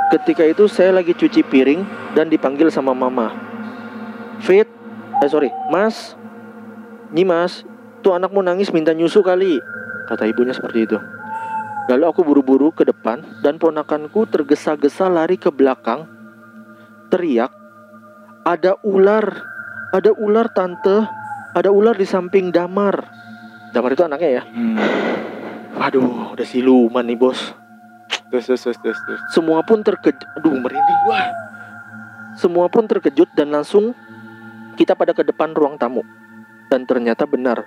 [0.08, 1.84] Ketika itu saya lagi cuci piring
[2.16, 3.28] dan dipanggil sama mama.
[4.40, 4.68] Fit,
[5.20, 6.16] eh sorry, Mas,
[7.12, 7.64] Nyi Mas,
[8.04, 9.60] tuh anakmu nangis minta nyusu kali,
[10.08, 10.98] kata ibunya seperti itu.
[11.88, 16.08] Lalu aku buru-buru ke depan dan ponakanku tergesa-gesa lari ke belakang,
[17.08, 17.52] teriak,
[18.44, 19.24] ada ular,
[19.92, 21.08] ada ular tante,
[21.56, 23.08] ada ular di samping Damar.
[23.72, 24.42] Damar itu anaknya ya.
[24.46, 24.76] Hmm.
[25.74, 27.52] Waduh, udah siluman nih bos.
[28.30, 28.98] Terus terus terus terus.
[28.98, 29.20] terus.
[29.34, 30.22] Semua pun terkejut.
[30.38, 31.22] Aduh, merinding gua.
[32.34, 33.94] Semua pun terkejut dan langsung
[34.74, 36.02] kita pada ke depan ruang tamu.
[36.66, 37.62] Dan ternyata benar,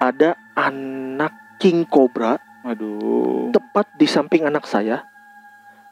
[0.00, 3.52] ada anak king cobra Waduh.
[3.52, 5.04] tepat di samping anak saya.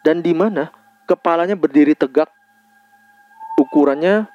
[0.01, 0.73] Dan di mana
[1.05, 2.31] kepalanya berdiri tegak.
[3.57, 4.29] Ukurannya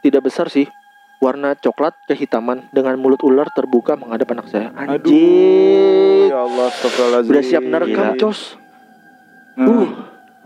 [0.00, 0.68] tidak besar sih.
[1.16, 4.68] Warna coklat kehitaman dengan mulut ular terbuka menghadap anak saya.
[4.76, 5.00] Aduh.
[5.00, 6.28] Anjing.
[6.28, 7.32] Ya Allah, astagfirullahaladzim.
[7.32, 8.40] Udah siap nerekam, cos.
[9.56, 9.68] Hmm.
[9.68, 9.88] Uh.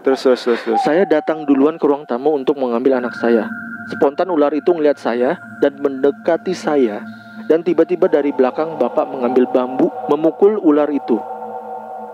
[0.01, 0.81] Terus terus terus terus.
[0.81, 3.51] Saya datang duluan ke ruang tamu untuk mengambil anak saya.
[3.93, 7.05] Spontan ular itu melihat saya dan mendekati saya.
[7.51, 11.19] Dan tiba-tiba dari belakang bapak mengambil bambu memukul ular itu.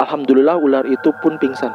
[0.00, 1.70] Alhamdulillah ular itu pun pingsan.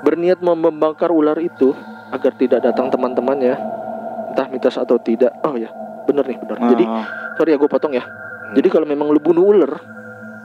[0.00, 1.76] Berniat membakar ular itu
[2.10, 3.79] agar tidak datang teman-temannya.
[4.30, 5.34] Entah mitos atau tidak.
[5.42, 5.68] Oh ya,
[6.06, 6.56] bener nih bener.
[6.70, 8.04] Jadi Ah, sorry ya gue potong ya.
[8.50, 9.78] Jadi kalau memang lu bunuh ular,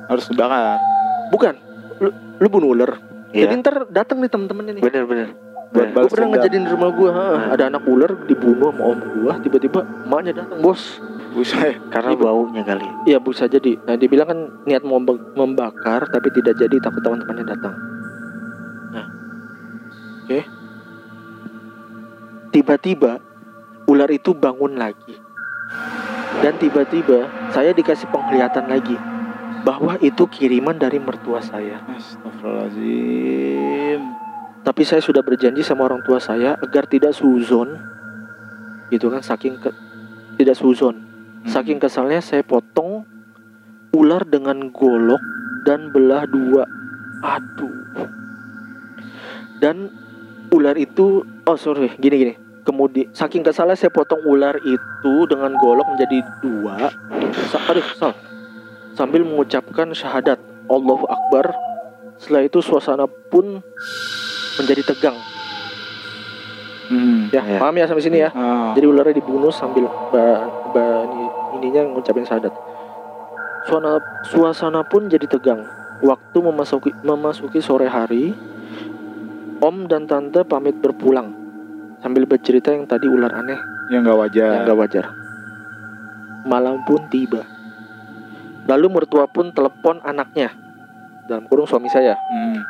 [0.08, 0.78] harus dibakar.
[1.26, 1.58] bukan
[1.98, 3.02] lu, lu bunuh ular.
[3.34, 3.50] Iya.
[3.50, 4.84] Jadi ntar datang nih teman-temannya nih.
[4.86, 5.28] Bener bener.
[5.76, 7.52] Gue pernah ngejadiin di rumah gue, Hmm.
[7.52, 11.02] ada anak ular dibunuh sama om gue, tiba-tiba emaknya datang bos.
[11.36, 11.76] Buset.
[11.92, 12.88] Karena Iya, baunya kali.
[13.04, 13.76] Iya bisa jadi.
[13.84, 15.04] Nah dia bilang kan niat mau
[15.36, 17.76] membakar tapi tidak jadi takut teman-temannya datang.
[18.96, 19.06] Nah,
[20.24, 20.40] oke.
[22.54, 23.20] Tiba-tiba
[23.90, 25.16] ular itu bangun lagi.
[26.44, 29.00] Dan tiba-tiba saya dikasih penglihatan lagi
[29.66, 31.82] bahwa itu kiriman dari mertua saya.
[31.90, 34.14] Astagfirullahaladzim.
[34.66, 37.74] Tapi saya sudah berjanji sama orang tua saya agar tidak suzon.
[38.94, 39.74] Gitu kan saking ke,
[40.38, 41.02] tidak suzon.
[41.02, 41.50] Hmm.
[41.50, 43.06] Saking kesalnya saya potong
[43.94, 45.22] ular dengan golok
[45.66, 46.70] dan belah dua.
[47.26, 47.74] Aduh.
[49.58, 49.90] Dan
[50.54, 52.45] ular itu oh sorry gini gini.
[52.66, 56.90] Kemudian saking kesalnya saya potong ular itu dengan golok menjadi dua.
[57.54, 58.12] Sa aduh sal.
[58.98, 61.54] Sambil mengucapkan syahadat Allahu Akbar.
[62.18, 63.62] Setelah itu suasana pun
[64.58, 65.14] menjadi tegang.
[66.90, 67.30] Hmm.
[67.30, 67.58] Ya, Ya.
[67.62, 68.30] paham ya sampai sini ya?
[68.34, 68.74] Ah.
[68.74, 72.54] Jadi ularnya dibunuh sambil ba, ba- ini- ininya ngucapin syahadat.
[73.66, 75.66] Suasana, suasana pun jadi tegang.
[76.02, 78.34] Waktu memasuki memasuki sore hari,
[79.58, 81.45] Om dan Tante pamit berpulang
[82.06, 83.58] sambil bercerita yang tadi ular aneh
[83.90, 84.62] yang nggak wajar.
[84.62, 85.06] yang gak wajar.
[86.46, 87.42] Malam pun tiba.
[88.70, 90.54] Lalu mertua pun telepon anaknya
[91.26, 92.62] dalam kurung suami saya Hmm.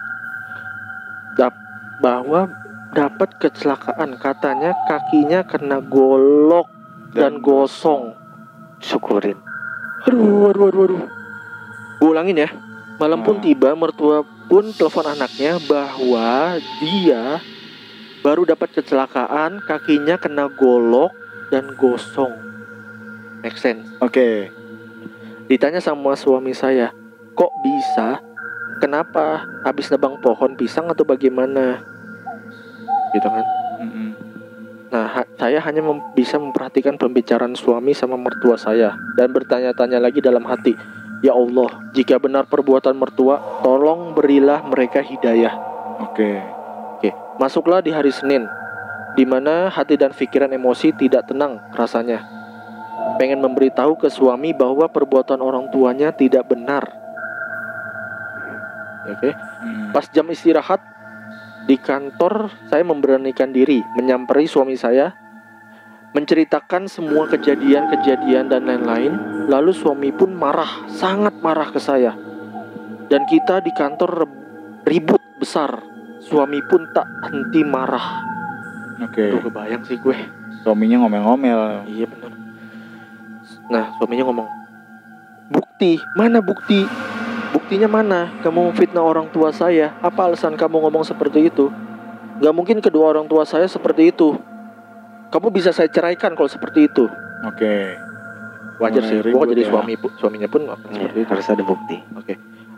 [2.00, 2.48] bahwa
[2.96, 6.68] dapat kecelakaan katanya kakinya kena golok
[7.16, 8.12] dan, gosong.
[8.84, 9.40] Syukurin.
[10.04, 11.04] Aduh, aduh, aduh, aduh.
[12.04, 12.52] Gue ulangin ya.
[13.00, 13.48] Malam pun Hmm.
[13.48, 17.40] tiba, mertua pun telepon anaknya bahwa dia
[18.26, 21.14] baru dapat kecelakaan, kakinya kena golok
[21.54, 22.34] dan gosong.
[23.46, 23.86] Make sense.
[24.02, 24.50] Oke.
[25.46, 26.90] Ditanya sama suami saya,
[27.38, 28.18] kok bisa?
[28.82, 29.46] Kenapa?
[29.62, 31.86] Habis nebang pohon pisang atau bagaimana?
[33.14, 33.46] Gitu kan.
[33.86, 34.10] Mm-mm.
[34.90, 40.18] Nah, ha- saya hanya mem- bisa memperhatikan pembicaraan suami sama mertua saya dan bertanya-tanya lagi
[40.18, 40.74] dalam hati,
[41.22, 45.54] "Ya Allah, jika benar perbuatan mertua, tolong berilah mereka hidayah."
[46.02, 46.42] Oke.
[46.42, 46.55] Oke,
[47.38, 48.48] masuklah di hari Senin,
[49.16, 52.24] di mana hati dan pikiran emosi tidak tenang rasanya.
[53.20, 56.84] Pengen memberitahu ke suami bahwa perbuatan orang tuanya tidak benar.
[59.06, 59.90] Oke, Hmm.
[59.90, 60.78] Pas jam istirahat
[61.66, 65.18] di kantor, saya memberanikan diri menyamperi suami saya,
[66.14, 69.14] menceritakan semua kejadian-kejadian dan lain-lain.
[69.50, 72.14] Lalu suami pun marah, sangat marah ke saya.
[73.10, 74.30] Dan kita di kantor
[74.86, 75.95] ribut besar.
[76.26, 78.26] Suami pun tak henti marah.
[79.06, 79.30] Oke.
[79.30, 80.18] Tuh kebayang sih gue.
[80.66, 81.86] Suaminya ngomel-ngomel.
[81.86, 82.32] Iya benar.
[83.70, 84.48] Nah suaminya ngomong,
[85.54, 86.86] bukti mana bukti?
[87.54, 88.34] Buktinya mana?
[88.42, 89.94] Kamu fitnah orang tua saya.
[90.02, 91.70] Apa alasan kamu ngomong seperti itu?
[92.42, 94.36] Gak mungkin kedua orang tua saya seperti itu.
[95.32, 97.08] Kamu bisa saya ceraikan kalau seperti itu.
[97.48, 97.96] Oke.
[98.82, 99.32] Wajar Mulai sih.
[99.32, 99.70] Gua jadi ya.
[99.72, 101.32] suami suaminya pun akan seperti itu.
[101.32, 101.98] harus ada bukti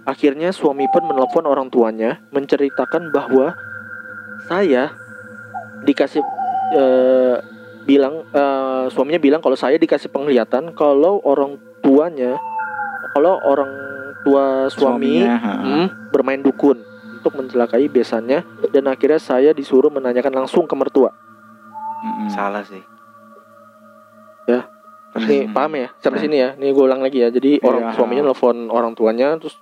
[0.08, 3.52] Akhirnya suami pun menelpon orang tuanya menceritakan bahwa
[4.48, 4.96] saya
[5.84, 6.24] dikasih
[6.72, 7.36] eh,
[7.84, 12.40] bilang eh, suaminya bilang kalau saya dikasih penglihatan kalau orang tuanya
[13.12, 13.72] kalau orang
[14.24, 16.80] tua suami hmm, bermain dukun
[17.20, 21.12] untuk mencelakai besannya dan akhirnya saya disuruh menanyakan langsung ke mertua.
[21.98, 22.30] Mm-mm.
[22.30, 22.84] salah sih
[24.48, 24.64] Ya.
[25.18, 26.56] Nih paham ya sampai sini ya.
[26.56, 27.28] Nih gue ulang lagi ya.
[27.28, 27.94] Jadi orang Iya.
[28.00, 29.60] suaminya nelfon orang tuanya terus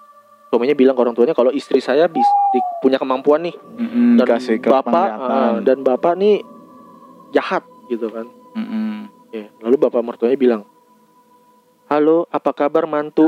[0.47, 4.25] suaminya bilang ke orang tuanya kalau istri saya bis, di- punya kemampuan nih Mm-mm, dan
[4.25, 6.39] kasih bapak eh, dan bapak nih
[7.31, 8.25] jahat gitu kan.
[9.27, 10.61] Oke, lalu bapak mertuanya bilang,
[11.85, 13.27] "Halo, apa kabar mantu?"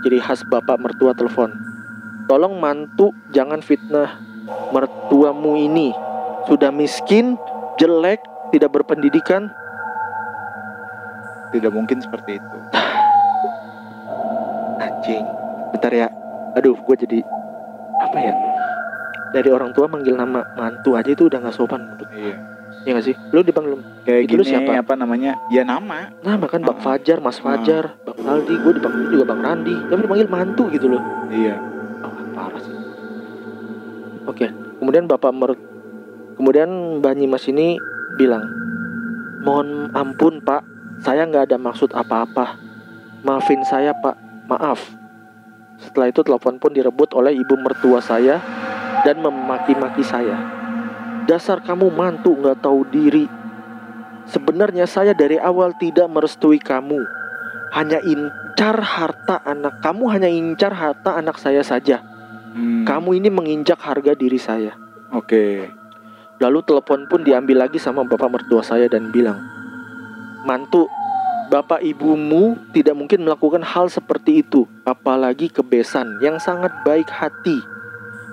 [0.00, 1.52] Jadi khas bapak mertua telepon.
[2.24, 4.16] "Tolong mantu jangan fitnah
[4.72, 5.92] mertuamu ini.
[6.48, 7.36] Sudah miskin,
[7.76, 9.52] jelek, tidak berpendidikan."
[11.52, 12.58] Tidak mungkin seperti itu.
[14.80, 15.24] Anjing.
[15.68, 16.08] Bentar ya.
[16.58, 17.18] Aduh, gue jadi
[18.02, 18.34] apa ya?
[19.32, 22.08] Dari orang tua manggil nama mantu aja itu udah nggak sopan menurut.
[22.12, 22.36] Iya.
[22.82, 23.14] Ya nggak sih?
[23.30, 24.70] Lu dipanggil Kayak Itu lu gini siapa?
[24.74, 25.38] apa namanya?
[25.48, 26.10] Ya nama.
[26.20, 26.82] nama kan Bang.
[26.82, 27.38] Fajar, Mas.
[27.38, 29.76] Fajar, Bang Aldi, gue dipanggil juga Bang Randi.
[29.88, 31.02] Tapi dipanggil mantu gitu loh.
[31.30, 31.54] Iya.
[32.02, 32.74] Oh, parah sih.
[34.26, 34.46] Oke,
[34.82, 35.54] kemudian Bapak Mer
[36.34, 37.78] kemudian Mbak Nyimas ini
[38.18, 38.42] bilang,
[39.46, 40.62] "Mohon ampun, Pak.
[41.02, 42.58] Saya nggak ada maksud apa-apa.
[43.22, 44.16] Maafin saya, Pak.
[44.50, 45.01] Maaf."
[45.82, 48.38] Setelah itu telepon pun direbut oleh ibu mertua saya
[49.02, 50.38] dan memaki-maki saya.
[51.26, 53.26] Dasar kamu mantu nggak tahu diri.
[54.30, 57.02] Sebenarnya saya dari awal tidak merestui kamu.
[57.74, 61.98] Hanya incar harta anak kamu hanya incar harta anak saya saja.
[62.52, 62.84] Hmm.
[62.86, 64.76] Kamu ini menginjak harga diri saya.
[65.10, 65.72] Oke.
[66.38, 69.38] Lalu telepon pun diambil lagi sama bapak mertua saya dan bilang,
[70.42, 70.90] Mantu,
[71.52, 77.60] bapak ibumu tidak mungkin melakukan hal seperti itu, apalagi kebesan yang sangat baik hati.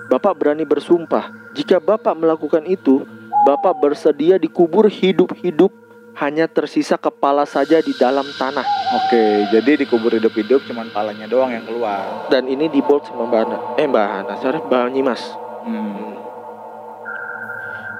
[0.08, 3.04] Bapak berani bersumpah, jika bapak melakukan itu,
[3.44, 5.68] bapak bersedia dikubur hidup-hidup,
[6.16, 8.64] hanya tersisa kepala saja di dalam tanah.
[9.04, 12.26] Oke, jadi dikubur hidup-hidup cuman palanya doang yang keluar.
[12.32, 13.58] Dan ini di bold sama Mbak Ana.
[13.76, 15.22] Eh Mbak Ana, sorry, Mbak Nyimas.
[15.68, 16.16] Hmm.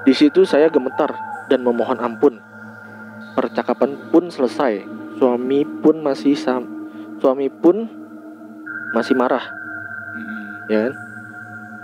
[0.01, 1.13] Di situ saya gemetar
[1.45, 2.41] dan memohon ampun.
[3.37, 5.00] Percakapan pun selesai.
[5.21, 6.65] Suami pun masih sam
[7.21, 7.85] suami pun
[8.97, 9.53] masih marah,
[10.17, 10.65] Hmm.
[10.65, 10.93] ya kan?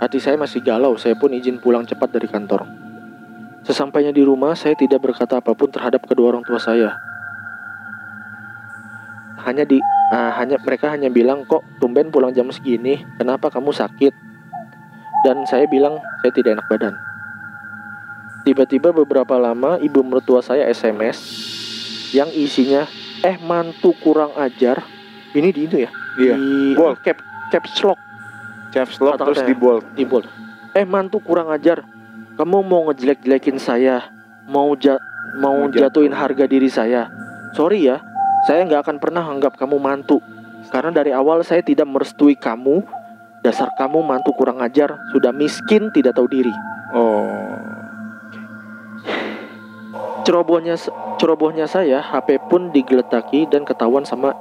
[0.02, 2.66] Hati saya masih galau, saya pun izin pulang cepat dari kantor.
[3.62, 6.98] Sesampainya di rumah, saya tidak berkata apa pun terhadap kedua orang tua saya.
[9.46, 9.78] Hanya di
[10.10, 14.14] ah, hanya mereka hanya bilang kok tumben pulang jam segini, kenapa kamu sakit?
[15.22, 16.94] Dan saya bilang saya tidak enak badan.
[18.42, 21.18] Tiba-tiba beberapa lama ibu mertua saya SMS
[22.10, 22.86] yang isinya
[23.22, 24.82] eh mantu kurang ajar.
[25.30, 25.90] Ini di itu ya?
[26.16, 26.34] Iya.
[26.34, 26.96] Di Bold.
[27.02, 28.00] cap caps lock
[28.68, 29.84] Caps lock terus di bold.
[29.96, 30.28] di bold.
[30.76, 31.80] Eh mantu kurang ajar.
[32.36, 34.12] Kamu mau ngejelek-jelekin saya,
[34.46, 35.00] mau ja-
[35.40, 36.12] mau jatuhin.
[36.14, 37.08] harga diri saya.
[37.56, 37.98] Sorry ya,
[38.46, 40.20] saya nggak akan pernah anggap kamu mantu.
[40.68, 42.84] Karena dari awal saya tidak merestui kamu.
[43.40, 46.52] Dasar kamu mantu kurang ajar, sudah miskin tidak tahu diri.
[46.92, 47.87] Oh.
[50.24, 50.76] Cerobohnya
[51.16, 54.34] cerobohnya saya HP pun digeletaki dan ketahuan sama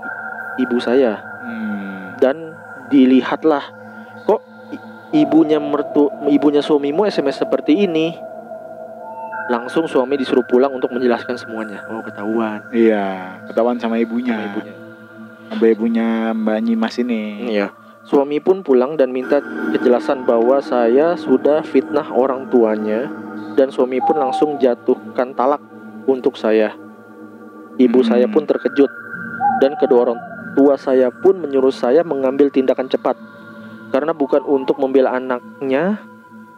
[0.60, 1.24] ibu saya.
[1.48, 2.20] Hmm.
[2.20, 2.52] dan
[2.92, 3.64] dilihatlah
[4.28, 4.44] kok
[5.16, 8.12] ibunya mertu ibunya suamimu SMS seperti ini?
[9.48, 11.88] Langsung suami disuruh pulang untuk menjelaskan semuanya.
[11.88, 12.68] Oh ketahuan.
[12.76, 14.36] Iya, ketahuan sama ibunya.
[14.36, 14.74] sama ibunya.
[15.48, 17.48] Sama ibunya Mbak Nyimas ini.
[17.48, 17.72] iya.
[18.04, 23.08] Suami pun pulang dan minta kejelasan bahwa saya sudah fitnah orang tuanya
[23.58, 25.60] dan suami pun langsung jatuhkan talak
[26.06, 26.78] untuk saya.
[27.82, 28.10] Ibu Hmm.
[28.14, 28.90] saya pun terkejut.
[29.58, 30.20] Dan kedua orang
[30.54, 33.18] tua saya pun menyuruh saya mengambil tindakan cepat.
[33.90, 35.98] Karena bukan untuk membela anaknya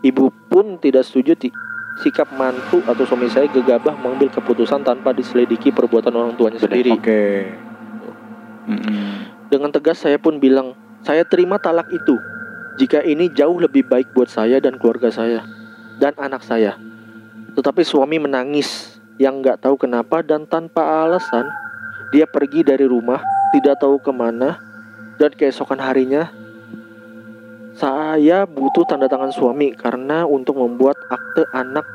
[0.03, 1.35] ibu pun tidak setuju
[2.03, 6.95] sikap mantu atau suami saya gegabah mengambil keputusan tanpa diselidiki perbuatan orang tuanya sendiri.
[6.95, 7.23] Oke.
[8.69, 9.25] Mm-mm.
[9.49, 12.15] dengan tegas saya pun bilang saya terima talak itu.
[12.79, 15.43] Jika ini jauh lebih baik buat saya dan keluarga saya
[15.99, 16.79] dan anak saya
[17.59, 21.43] tetapi suami menangis yang nggak tahu kenapa dan tanpa alasan
[22.15, 23.19] dia pergi dari rumah
[23.51, 24.63] tidak tahu ke mana
[25.19, 26.31] dan keesokan harinya
[27.79, 31.87] saya butuh tanda tangan suami karena untuk membuat akte anak.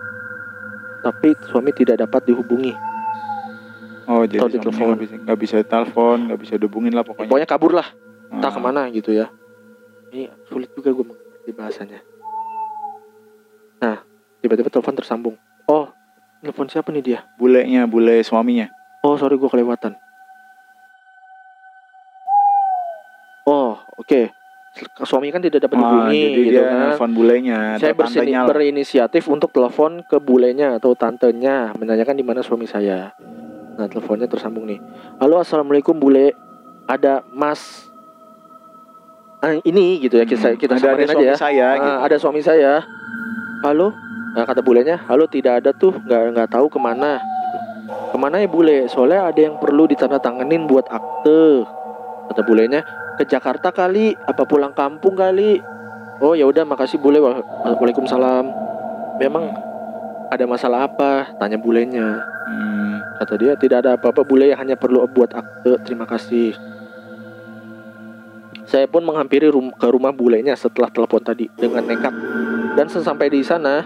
[1.04, 2.72] Tapi suami tidak dapat dihubungi.
[4.08, 7.28] Oh jadi Atau nggak bisa nggak bisa telepon, nggak bisa dihubungin lah pokoknya.
[7.28, 7.84] pokoknya kabur lah.
[8.32, 8.56] Entah Ah.
[8.56, 9.28] ke mana gitu ya.
[10.08, 12.00] Ini sulit juga gue mengerti bahasanya.
[13.84, 14.00] Nah
[14.40, 15.88] tiba-tiba telepon tersambung oh
[16.40, 18.68] telepon siapa nih dia Bulenya, bule suaminya.
[19.00, 19.96] oh sorry gue kelewatan
[23.44, 24.32] oh oke
[25.00, 29.22] suami kan tidak dapat Ah, dihubungi jadi gitu dia kan nelfon bulenya, saya bersini, berinisiatif
[29.26, 33.14] untuk telepon ke bulenya atau tantenya menanyakan di mana suami saya.
[33.74, 34.82] Nah teleponnya tersambung nih.
[35.18, 36.34] Halo assalamualaikum bule,
[36.84, 37.86] ada Mas
[39.38, 41.34] Ah, ini gitu ya kita Hmm, kita ada, ada aja suami ya.
[41.36, 41.98] saya Ah, gitu.
[42.02, 42.72] Ada suami saya.
[43.62, 43.94] Halo,
[44.34, 47.22] nah, kata bulenya, halo tidak ada tuh, nggak nggak tahu ke mana.
[48.10, 48.86] Ke mana ya bule?
[48.90, 51.66] Soalnya ada yang perlu ditandatanganin buat akte.
[52.30, 52.80] Kata bulenya,
[53.18, 55.58] ke Jakarta kali, apa pulang kampung kali?
[56.22, 57.18] Oh ya udah, makasih bule.
[57.18, 57.42] Wa-
[57.74, 58.46] Waalaikumsalam.
[59.18, 59.50] Memang
[60.30, 61.34] ada masalah apa?
[61.38, 62.22] Tanya bulenya.
[62.46, 65.74] Hmm, Kata dia tidak ada apa-apa bule hanya perlu buat akte.
[65.84, 66.54] Terima kasih.
[68.64, 72.14] Saya pun menghampiri rum- ke rumah bulenya setelah telepon tadi dengan nekat.
[72.74, 73.84] Dan sesampai di sana,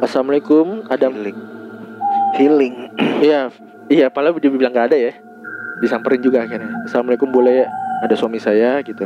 [0.00, 1.38] Assalamualaikum, ada Healing.
[2.36, 2.74] Healing.
[3.20, 3.52] Iya,
[3.92, 5.12] iya, padahal dia bilang nggak ada ya.
[5.84, 6.72] Disamperin juga akhirnya.
[6.88, 7.68] Assalamualaikum boleh
[8.00, 9.04] ada suami saya gitu.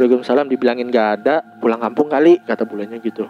[0.00, 3.28] Waalaikumsalam dibilangin nggak ada, pulang kampung kali kata bulannya gitu.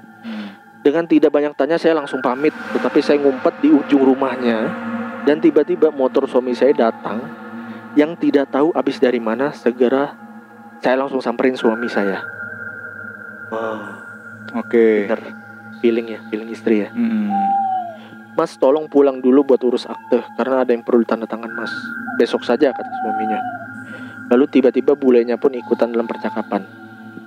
[0.86, 4.70] Dengan tidak banyak tanya saya langsung pamit, tetapi saya ngumpet di ujung rumahnya
[5.26, 7.26] dan tiba-tiba motor suami saya datang
[7.98, 9.50] yang tidak tahu habis dari mana.
[9.50, 10.14] Segera
[10.78, 12.22] saya langsung samperin suami saya.
[14.54, 15.10] Oke.
[15.10, 15.43] Bener,
[15.84, 16.90] feeling ya, feeling istri ya.
[16.96, 17.28] Hmm.
[18.32, 21.68] Mas tolong pulang dulu buat urus akte karena ada yang perlu tanda tangan mas.
[22.16, 23.36] Besok saja kata suaminya.
[24.32, 26.64] Lalu tiba-tiba bulenya pun ikutan dalam percakapan.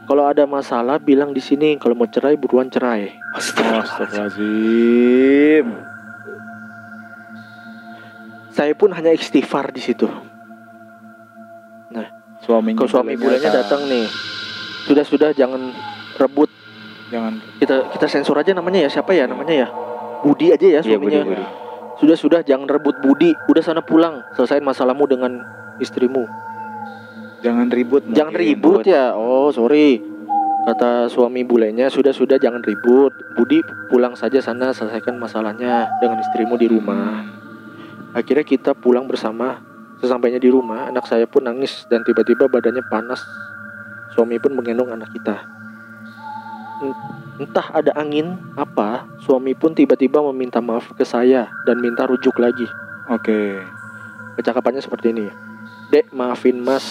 [0.09, 1.77] Kalau ada masalah bilang di sini.
[1.77, 3.13] Kalau mau cerai buruan cerai.
[3.37, 5.69] Astagfirullahaladzim.
[8.49, 10.09] Saya pun hanya istighfar di situ.
[12.47, 12.79] Suaminya.
[12.79, 14.07] Kalau suami bulenya datang nih.
[14.87, 15.75] Sudah sudah jangan
[16.15, 16.47] rebut.
[17.07, 17.33] Jangan.
[17.59, 19.67] Kita kita sensor aja namanya ya siapa ya namanya ya.
[20.25, 21.23] Budi aja ya Iya, suaminya.
[21.23, 21.45] Budi, Budi.
[21.97, 23.31] Sudah sudah jangan rebut Budi.
[23.49, 24.21] Udah sana pulang.
[24.35, 25.41] Selesaiin masalahmu dengan
[25.79, 26.27] istrimu.
[27.41, 28.03] Jangan ribut.
[28.11, 28.45] Jangan mungkin.
[28.57, 29.13] ribut ya.
[29.13, 30.01] Oh, sorry.
[30.67, 33.15] Kata suami bulenya, sudah-sudah jangan ribut.
[33.39, 37.23] Budi pulang saja sana selesaikan masalahnya dengan istrimu di rumah.
[38.11, 39.63] Akhirnya kita pulang bersama.
[39.97, 43.23] Sesampainya di rumah, anak saya pun nangis dan tiba-tiba badannya panas.
[44.13, 45.56] Suami pun menggendong anak kita.
[46.83, 52.33] En- Entah ada angin apa, suami pun tiba-tiba meminta maaf ke saya dan minta rujuk
[52.41, 52.65] lagi.
[53.13, 53.61] Oke.
[54.33, 55.29] Percakapannya seperti ini.
[55.93, 56.81] Dek, maafin Mas.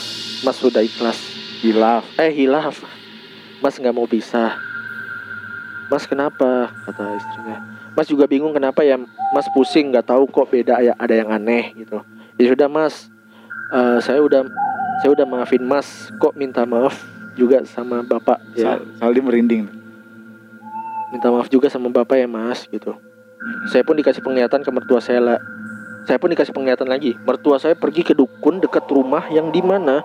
[0.47, 1.19] Mas sudah ikhlas.
[1.67, 2.07] Hilaf.
[2.15, 2.79] Eh hilaf
[3.65, 4.55] Mas nggak mau pisah
[5.89, 7.57] Mas kenapa kata istrinya
[7.97, 9.01] Mas juga bingung kenapa ya
[9.33, 12.05] Mas pusing nggak tahu kok beda ya ada yang aneh gitu
[12.37, 13.09] ya sudah Mas
[13.67, 14.47] Eh, saya udah
[15.03, 16.95] saya udah maafin Mas kok minta maaf
[17.37, 19.69] juga sama Bapak ya Sal- Saldi merinding.
[21.09, 22.97] minta maaf juga sama Bapak ya Mas gitu
[23.69, 25.39] saya pun dikasih penglihatan ke mertua saya lah
[26.03, 30.03] saya pun dikasih penglihatan lagi mertua saya pergi ke dukun dekat rumah yang di mana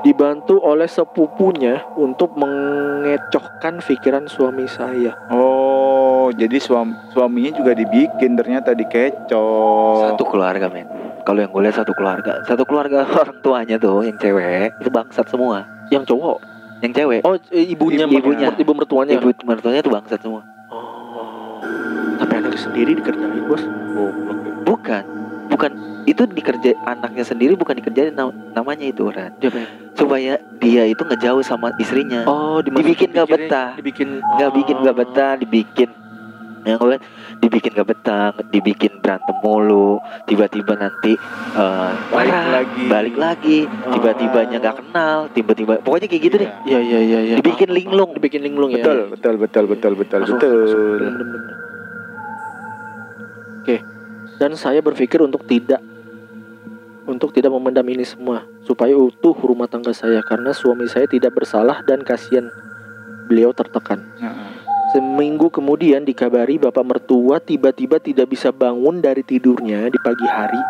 [0.00, 8.76] dibantu oleh sepupunya untuk mengecohkan pikiran suami saya Oh, jadi suam suaminya juga dibikin ternyata
[8.76, 10.04] dikecoh.
[10.04, 10.84] Satu keluarga men.
[11.24, 15.24] Kalau yang gue lihat satu keluarga, satu keluarga orang tuanya tuh yang cewek itu bangsat
[15.26, 15.64] semua.
[15.88, 16.36] yang cowok
[16.78, 18.48] Yang cewek, oh eh, ibunya Ibunya.
[18.52, 20.42] ibu mertuanya ibu mertuanya tuh bangsat semua.
[20.68, 21.58] oh
[22.16, 24.08] tapi anak sendiri dikerjain bos ya.
[24.62, 25.02] Bukan,
[25.48, 25.70] bukan
[26.04, 29.34] itu dikerja anaknya sendiri bukan dikerjain nam- namanya itu Ran.
[29.92, 32.22] Supaya dia itu ngejauh sama istrinya.
[32.24, 33.68] oh Dibikin nggak betah.
[33.74, 35.88] dibikin nggak bikin nggak betah dibikin
[36.68, 36.98] yang gue
[37.38, 41.16] dibikin nggak betah dibikin berantem mulu tiba-tiba nanti
[41.54, 42.82] eh, Balik marah, lagi.
[42.84, 47.34] balik lagi tiba-tibanya nggak kenal tiba-tiba pokoknya kayak gitu deh Iya iya iya iya.
[47.38, 48.12] Dibikin linglung.
[48.12, 48.84] Dibikin linglung ya.
[48.84, 51.00] Betul, betul, betul, betul, betul, Masuk, betul.
[53.60, 53.76] Oke.
[54.36, 55.80] Dan saya berpikir untuk tidak
[57.08, 61.80] untuk tidak memendam ini semua supaya utuh rumah tangga saya karena suami saya tidak bersalah
[61.82, 62.52] dan kasihan
[63.24, 64.04] beliau tertekan.
[64.20, 64.57] Heeh.
[64.88, 70.62] Seminggu kemudian dikabari bapak mertua tiba-tiba tidak bisa bangun dari tidurnya di pagi hari.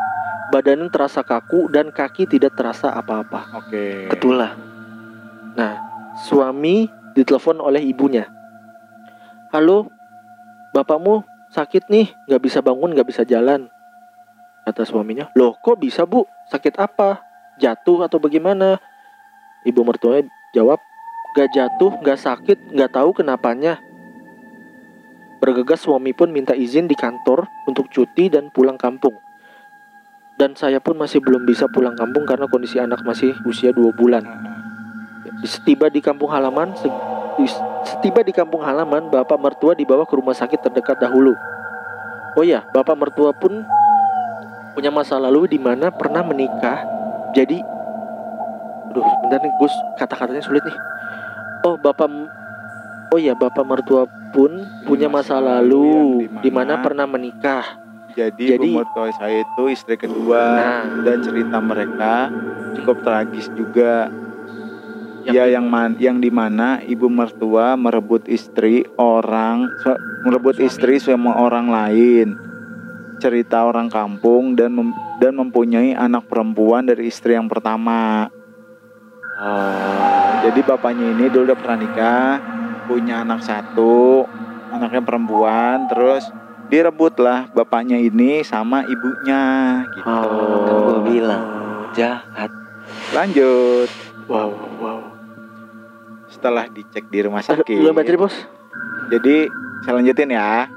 [0.51, 3.63] Badannya terasa kaku dan kaki tidak terasa apa-apa.
[3.63, 4.11] Oke.
[4.11, 4.59] ketulah
[5.55, 5.75] Nah,
[6.27, 6.87] suami
[7.19, 8.31] ditelepon oleh ibunya.
[9.51, 9.91] Halo,
[10.71, 13.67] bapakmu sakit nih, nggak bisa bangun, nggak bisa jalan.
[14.63, 16.23] Kata suaminya, loh kok bisa bu?
[16.47, 17.23] Sakit apa?
[17.59, 18.79] Jatuh atau bagaimana?
[19.67, 20.79] Ibu mertuanya jawab,
[21.35, 23.83] gak jatuh, gak sakit, gak tahu kenapanya.
[25.39, 29.15] Bergegas suami pun minta izin di kantor untuk cuti dan pulang kampung.
[30.39, 34.23] Dan saya pun masih belum bisa pulang kampung karena kondisi anak masih usia dua bulan.
[35.47, 36.75] Setiba di kampung halaman,
[37.87, 41.35] setiba di kampung halaman, bapak mertua dibawa ke rumah sakit terdekat dahulu.
[42.39, 43.63] Oh ya, bapak mertua pun
[44.79, 46.87] punya masa lalu di mana pernah menikah.
[47.35, 47.59] Jadi,
[48.91, 50.79] aduh, sebentar nih Gus, kata-katanya sulit nih.
[51.67, 52.07] Oh, bapak,
[53.09, 54.53] oh ya, bapak mertua pun
[54.85, 57.65] punya masa lalu yang di mana dimana- pernah menikah.
[58.13, 60.83] Jadi, Jadi- mertua saya itu istri kedua Nah.
[61.07, 62.33] dan cerita mereka
[62.75, 64.11] cukup tragis juga.
[65.23, 69.69] Yang ya yang man, yang di mana ibu mertua merebut istri orang
[70.25, 70.67] merebut Suami.
[70.67, 72.33] istri sama orang lain.
[73.19, 78.31] Cerita orang kampung dan mem- dan mempunyai anak perempuan dari istri yang pertama.
[79.37, 82.35] Oh, Jadi bapaknya ini dulu udah pernah nikah,
[82.89, 84.25] punya anak satu,
[84.73, 86.25] anaknya perempuan, terus
[86.73, 89.45] direbut lah bapaknya ini sama ibunya
[89.93, 90.09] gitu.
[90.09, 91.45] Kan gua bilang.
[91.93, 92.49] Jahat.
[93.13, 93.89] Lanjut.
[94.29, 95.01] Wow, wow.
[96.29, 97.81] Setelah dicek di rumah sakit.
[97.81, 98.33] Lu materi bos?
[99.09, 99.49] Jadi
[99.85, 100.69] saya lanjutin ya.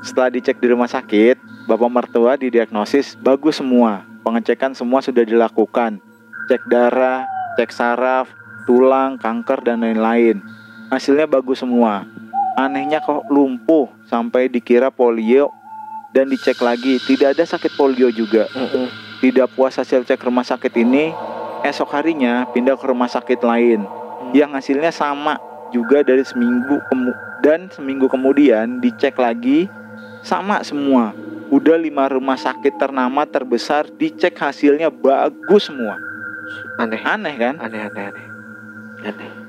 [0.00, 4.06] Setelah dicek di rumah sakit, bapak mertua didiagnosis bagus semua.
[4.24, 6.00] Pengecekan semua sudah dilakukan.
[6.48, 7.28] Cek darah,
[7.60, 8.32] cek saraf,
[8.64, 10.40] tulang, kanker dan lain-lain.
[10.88, 12.08] Hasilnya bagus semua.
[12.56, 15.52] Anehnya kok lumpuh sampai dikira polio
[16.16, 18.48] dan dicek lagi tidak ada sakit polio juga.
[19.20, 21.12] Tidak puas hasil cek rumah sakit ini,
[21.62, 23.84] esok harinya pindah ke rumah sakit lain
[24.32, 25.36] yang hasilnya sama
[25.70, 29.68] juga dari seminggu kemu- dan seminggu kemudian dicek lagi
[30.24, 31.12] sama semua.
[31.48, 35.96] Udah lima rumah sakit ternama terbesar dicek hasilnya bagus semua.
[36.80, 37.54] Aneh, Aneh kan?
[37.60, 38.26] aneh, aneh, aneh.
[39.04, 39.47] Aneh.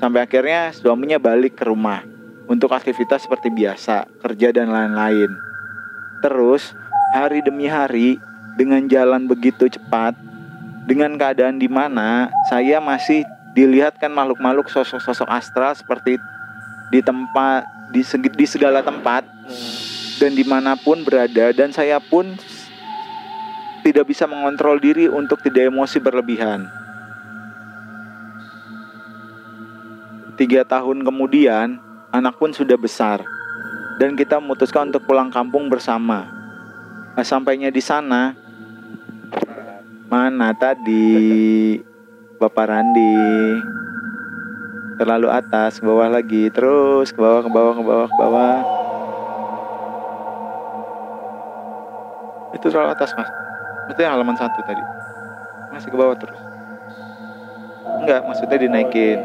[0.00, 2.00] Sampai akhirnya suaminya balik ke rumah
[2.48, 5.28] untuk aktivitas seperti biasa, kerja dan lain-lain.
[6.24, 6.72] Terus
[7.12, 8.16] hari demi hari
[8.56, 10.16] dengan jalan begitu cepat,
[10.88, 16.16] dengan keadaan di mana saya masih dilihatkan makhluk-makhluk sosok-sosok astral seperti
[16.88, 19.28] di tempat di, segi- di segala tempat
[20.16, 22.40] dan di mana pun berada dan saya pun
[23.84, 26.79] tidak bisa mengontrol diri untuk tidak emosi berlebihan.
[30.40, 31.76] Tiga tahun kemudian,
[32.08, 33.20] anak pun sudah besar.
[34.00, 36.32] Dan kita memutuskan untuk pulang kampung bersama.
[37.12, 38.32] Nah, sampainya di sana,
[40.08, 41.76] mana tadi?
[42.40, 43.20] Bapak Randi.
[44.96, 46.48] Terlalu atas ke bawah lagi.
[46.48, 48.56] Terus ke bawah ke bawah ke bawah ke bawah.
[52.56, 53.28] Itu terlalu atas mas.
[53.92, 54.80] Itu yang halaman satu tadi.
[55.68, 56.40] Masih ke bawah terus.
[58.00, 59.20] Enggak maksudnya dinaikin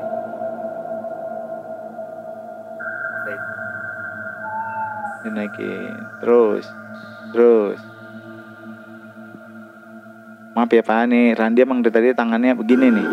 [5.25, 6.69] dinaikin terus
[7.35, 7.79] terus.
[10.55, 13.07] Maaf ya pak nih Randi emang dari tadi tangannya begini nih.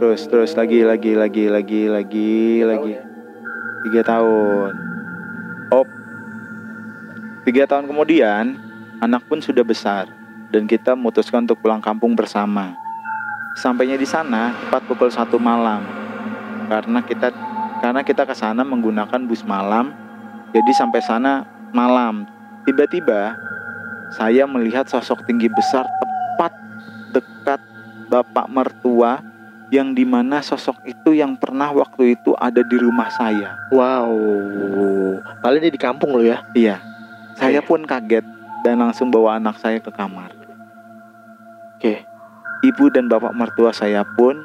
[0.00, 0.56] Terus terus.
[0.56, 2.92] Lagi lagi lagi lagi lagi lagi.
[3.84, 4.72] tiga tahun.
[5.76, 5.84] Oh
[7.44, 8.56] tiga tahun kemudian
[9.04, 10.08] anak pun sudah besar.
[10.48, 12.72] Dan kita memutuskan untuk pulang kampung bersama.
[13.60, 15.99] Sampainya di sana tepat pukul satu malam
[16.70, 17.34] karena kita
[17.82, 19.90] karena kita ke sana menggunakan bus malam.
[20.54, 21.42] Jadi sampai sana
[21.74, 22.30] malam.
[22.62, 23.34] Tiba-tiba
[24.14, 26.52] saya melihat sosok tinggi besar tepat
[27.10, 27.60] dekat
[28.06, 29.18] bapak mertua
[29.74, 33.54] yang di mana sosok itu yang pernah waktu itu ada di rumah saya.
[33.74, 34.14] Wow.
[35.42, 36.46] Paling dia di kampung lo ya.
[36.54, 36.82] iya.
[37.38, 38.26] Saya pun kaget
[38.66, 40.34] dan langsung bawa anak saya ke kamar.
[41.80, 42.04] Oke.
[42.60, 44.36] ibu dan bapak mertua saya pun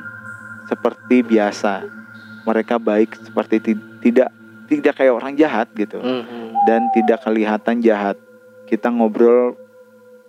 [0.71, 2.04] seperti biasa
[2.45, 4.29] mereka baik seperti ti- tidak
[4.65, 6.65] tidak kayak orang jahat gitu Mhm.
[6.65, 8.17] dan tidak kelihatan jahat.
[8.65, 9.53] Kita ngobrol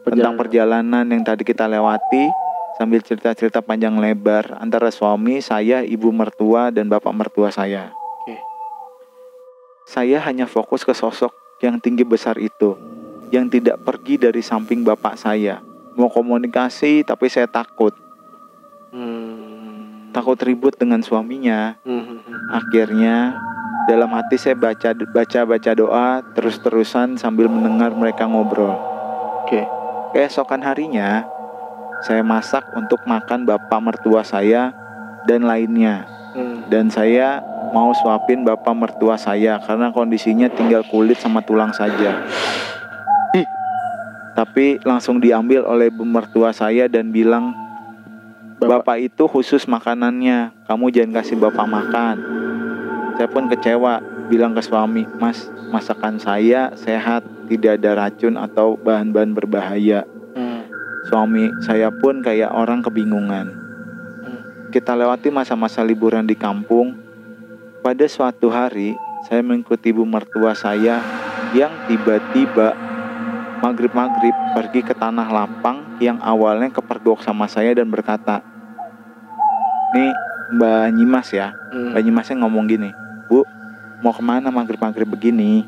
[0.05, 2.29] tentang perjalanan yang tadi kita lewati
[2.77, 7.89] sambil cerita-cerita panjang lebar antara suami, saya, ibu mertua dan bapak mertua saya.
[8.21, 8.37] Oke.
[9.89, 11.33] Saya hanya fokus ke sosok
[11.65, 12.77] yang tinggi besar itu
[13.33, 15.65] yang tidak pergi dari samping bapak saya.
[15.97, 17.97] Mau komunikasi tapi saya takut.
[18.93, 19.46] Hmm.
[20.17, 21.77] Takut ribut dengan suaminya.
[21.85, 22.49] Mhm.
[22.49, 23.37] Akhirnya
[23.85, 28.73] dalam hati saya baca baca baca doa terus-terusan sambil mendengar mereka ngobrol.
[29.45, 29.69] Oke.
[30.17, 31.29] Keesokan harinya
[32.01, 34.73] saya masak untuk makan bapak mertua saya
[35.29, 36.17] dan lainnya.
[36.37, 36.69] Hmm.
[36.69, 37.41] dan saya
[37.73, 42.29] mau suapin bapak mertua saya karena kondisinya tinggal kulit sama tulang saja.
[43.33, 43.49] Ih.
[44.37, 47.57] Tapi langsung diambil oleh mertua saya dan bilang
[48.57, 52.17] Bapak, itu khusus makanannya, kamu jangan kasih bapak makan.
[53.21, 54.01] Saya pun kecewa,
[54.33, 57.21] bilang ke suami, Mas, masakan saya sehat,
[57.53, 60.09] tidak ada racun atau bahan-bahan berbahaya.
[60.33, 60.65] Hmm.
[61.05, 63.47] Suami saya pun kayak orang kebingungan.
[64.25, 64.41] Hmm.
[64.73, 66.97] Kita lewati masa-masa liburan di kampung.
[67.85, 68.97] Pada suatu hari,
[69.29, 71.05] saya mengikuti ibu mertua saya
[71.53, 72.86] yang tiba-tiba
[73.61, 78.45] maghrib-maghrib pergi ke tanah lapang yang awalnya kepergok sama saya dan berkata,
[79.97, 80.13] Nih
[80.57, 81.93] Mbak Nyimas ya, Hmm.
[81.97, 82.91] Mbak Nyimasnya ngomong gini,
[83.27, 83.43] Bu,
[84.05, 85.65] mau ke mana maghrib-maghrib begini?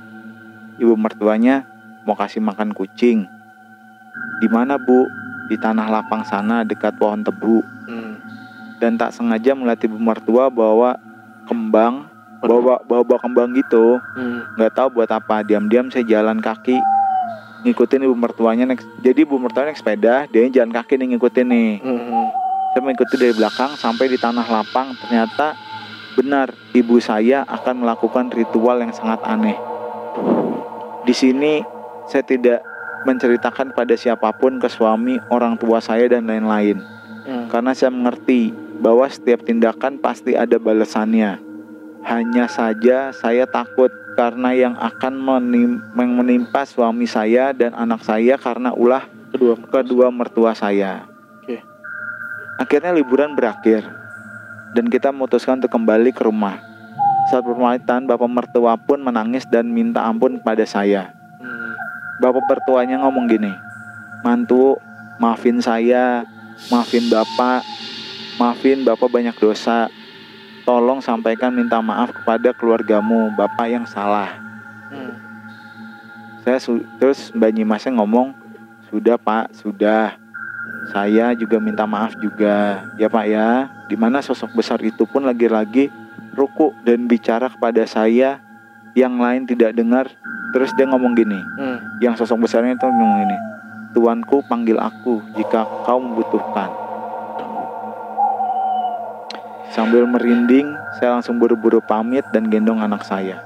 [0.78, 1.66] Ibu mertuanya
[2.06, 3.26] mau kasih makan kucing.
[4.38, 5.08] Di mana Bu?
[5.48, 7.64] Di tanah lapang sana dekat pohon tebu.
[7.88, 8.20] Hmm.
[8.78, 11.00] Dan tak sengaja melihat ibu mertua bawa
[11.48, 12.06] kembang,
[12.44, 13.98] bawa bawa, bawa kembang gitu.
[14.14, 14.44] Hmm.
[14.54, 15.42] Nggak tahu buat apa.
[15.42, 16.78] Diam-diam saya jalan kaki
[17.66, 18.82] ngikutin ibu mertuanya naik.
[19.02, 21.70] Jadi ibu mertuanya naik sepeda, dia jalan kaki nih ngikutin nih.
[21.82, 22.26] Hmm.
[22.74, 24.94] Saya mengikuti dari belakang sampai di tanah lapang.
[25.02, 25.58] Ternyata
[26.14, 29.58] benar ibu saya akan melakukan ritual yang sangat aneh.
[31.02, 31.64] Di sini
[32.06, 32.62] saya tidak
[33.06, 36.82] menceritakan pada siapa pun ke suami, orang tua saya dan lain-lain.
[37.26, 37.46] Hmm.
[37.50, 41.42] Karena saya mengerti bahwa setiap tindakan pasti ada balasannya.
[42.06, 48.34] Hanya saja saya takut karena yang akan menim- yang menimpa suami saya dan anak saya
[48.34, 49.54] karena ulah Kedua.
[49.70, 51.06] kedua mertua saya.
[51.38, 51.62] Oke.
[52.58, 53.86] Akhirnya liburan berakhir
[54.74, 56.58] dan kita memutuskan untuk kembali ke rumah.
[57.30, 61.14] Saat perpamitan, bapak mertua pun menangis dan minta ampun kepada saya.
[61.38, 61.78] Hmm.
[62.18, 63.52] Bapak mertuanya ngomong gini,
[64.26, 64.80] mantu,
[65.22, 66.26] maafin saya,
[66.72, 67.62] maafin bapak,
[68.40, 69.86] maafin bapak banyak dosa.
[70.68, 74.36] Tolong sampaikan minta maaf kepada keluargamu, bapak yang salah.
[74.92, 75.16] Hmm.
[76.44, 76.60] Saya
[77.00, 78.36] terus Mbak Nyimasnya ngomong,
[78.92, 80.20] sudah Pak, sudah.
[80.92, 83.72] Saya juga minta maaf juga, ya Pak ya.
[83.88, 85.88] Di mana sosok besar itu pun lagi-lagi
[86.36, 88.36] ruku dan bicara kepada saya,
[88.92, 90.12] yang lain tidak dengar.
[90.52, 91.80] Terus dia ngomong gini, Hmm.
[92.04, 93.36] yang sosok besarnya itu ngomong ini,
[93.96, 96.87] Tuanku panggil aku jika kau membutuhkan.
[99.78, 103.38] Sambil merinding, saya langsung buru-buru pamit dan gendong anak saya.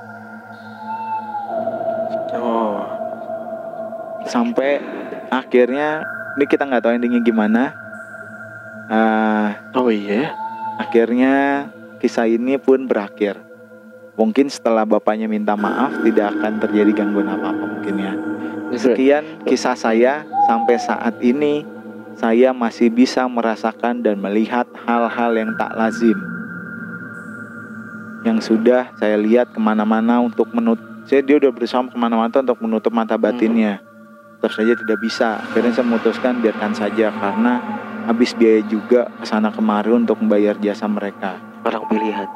[2.33, 2.81] Oh.
[4.25, 4.81] sampai
[5.29, 6.01] akhirnya
[6.39, 7.77] ini kita nggak tahu endingnya gimana
[8.89, 10.33] Ah, Oh iya.
[10.81, 11.67] akhirnya
[12.01, 13.37] kisah ini pun berakhir
[14.17, 18.13] mungkin setelah bapaknya minta maaf tidak akan terjadi gangguan apa apa mungkin ya
[18.73, 21.63] sekian kisah saya sampai saat ini
[22.17, 26.17] saya masih bisa merasakan dan melihat hal-hal yang tak lazim.
[28.23, 32.59] Yang sudah saya lihat ke mana-mana untuk menutup saya dia udah berusaha ke mana-mana untuk
[32.63, 33.83] menutup mata batinnya.
[34.39, 35.43] Terus saja tidak bisa.
[35.43, 37.59] Akhirnya saya memutuskan biarkan saja karena
[38.07, 41.39] habis biaya juga ke sana kemari untuk membayar jasa mereka.
[41.63, 42.27] Orang pilihan.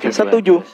[0.00, 0.64] Setuju.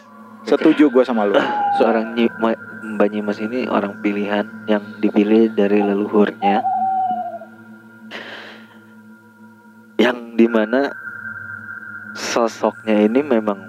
[0.41, 1.37] setuju gue sama lu.
[1.77, 2.57] Seorang Nyi- Ma-
[2.97, 6.80] Mbak Nyimas ini orang pilihan yang dipilih dari leluhurnya.
[10.41, 10.89] Di mana
[12.13, 13.61] sosoknya ini memang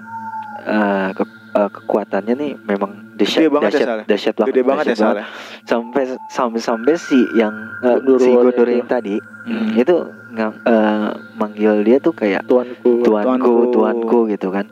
[0.62, 4.04] eh, ke- eh, kekuatannya nih memang dahsyat banget ya, dahsyat Saleh.
[4.08, 5.26] dahsyat banget gede banget ya dahsyat soalnya
[5.62, 8.40] sampai sampai sampai si yang Gundurwo si itu.
[8.40, 9.74] Gundurwo yang tadi Hmm.
[9.74, 9.94] itu
[10.32, 13.02] nggak eh, manggil dia tuh kayak Tuanku.
[13.02, 13.74] tuanku Tuanku.
[13.74, 14.70] tuanku gitu kan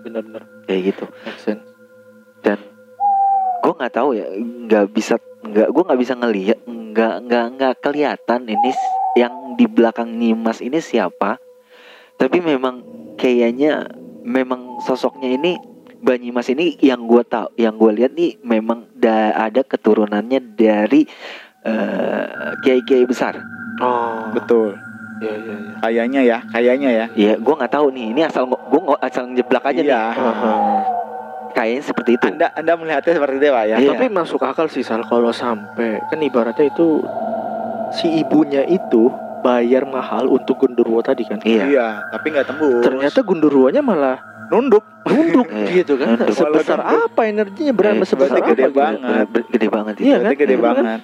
[0.00, 0.46] Bener-bener.
[0.64, 1.04] kayak gitu
[2.40, 2.58] dan
[3.60, 8.46] gue nggak tahu ya nggak bisa nggak gue nggak bisa ngelihat nggak nggak nggak kelihatan
[8.46, 8.70] ini
[9.18, 11.36] yang di belakang Nimas ini siapa.
[12.16, 12.82] Tapi memang
[13.18, 13.90] kayaknya
[14.22, 15.58] memang sosoknya ini
[16.02, 21.06] Mbak Nyimas ini yang gue tahu yang gue lihat nih memang da- ada keturunannya dari
[21.62, 23.38] eh, kiai-kiai besar.
[23.78, 24.30] Oh.
[24.34, 24.74] betul.
[25.22, 25.74] Iya iya iya.
[25.78, 27.06] kayaknya ya kayaknya ya.
[27.14, 29.90] Ya gue nggak tahu nih ini asal gue asal ngejeblak aja nih.
[29.94, 30.02] Iya
[31.52, 33.90] kayaknya seperti itu anda anda melihatnya seperti itu pak ya Iya.
[33.92, 37.04] Tapi masuk akal sih Sal kalau sampai kan ibaratnya itu
[37.90, 41.36] si ibunya itu bayar mahal untuk Gundurwo tadi kan.
[41.42, 44.16] iya iya tapi nggak tembus Ternyata Gundurwonya malah
[44.48, 46.14] nunduk nunduk Iya, gitu kan.
[46.14, 46.30] nunduk.
[46.32, 48.78] Sebesar Malah apa energinya berapa Eh, sebesar berarti gede apa gitu.
[48.78, 49.26] banget.
[49.48, 50.30] Gede banget itu Iya kan?
[50.32, 50.66] gede Iya kan?
[50.68, 51.00] banget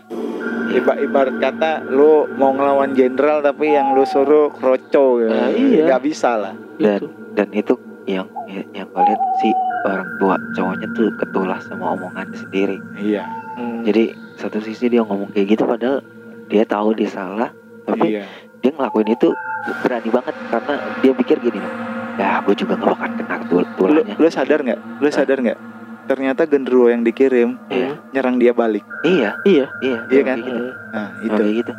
[0.68, 5.26] Iba, ibarat kata lu mau ngelawan jenderal tapi yang lu suruh kroco gitu.
[5.26, 5.88] Nah, iya.
[5.88, 7.08] nggak bisa lah dan Gitu.
[7.32, 7.72] dan itu
[8.04, 8.28] yang
[8.68, 9.48] yang gue lihat si
[9.80, 13.24] orang tua cowoknya tuh ketulah sama omongannya sendiri iya
[13.54, 13.82] Hmm.
[13.82, 15.98] jadi satu sisi dia ngomong kayak gitu padahal
[16.46, 17.50] dia tahu dia salah
[17.82, 18.22] tapi iya
[18.58, 19.34] dia ngelakuin itu
[19.80, 21.74] berani banget karena dia pikir gini loh
[22.14, 24.80] ya gue juga gak bakal kena tul Lu, tulangnya lu sadar nggak?
[24.98, 25.58] Lu sadar nggak?
[26.06, 27.98] Ternyata genderuwo yang dikirim Iya.
[28.10, 28.86] nyerang dia balik.
[29.02, 29.66] iya Iya.
[29.78, 30.38] iya Iya kan?
[30.38, 30.62] gitu.
[30.88, 31.34] Nah, itu.
[31.36, 31.72] kayak gitu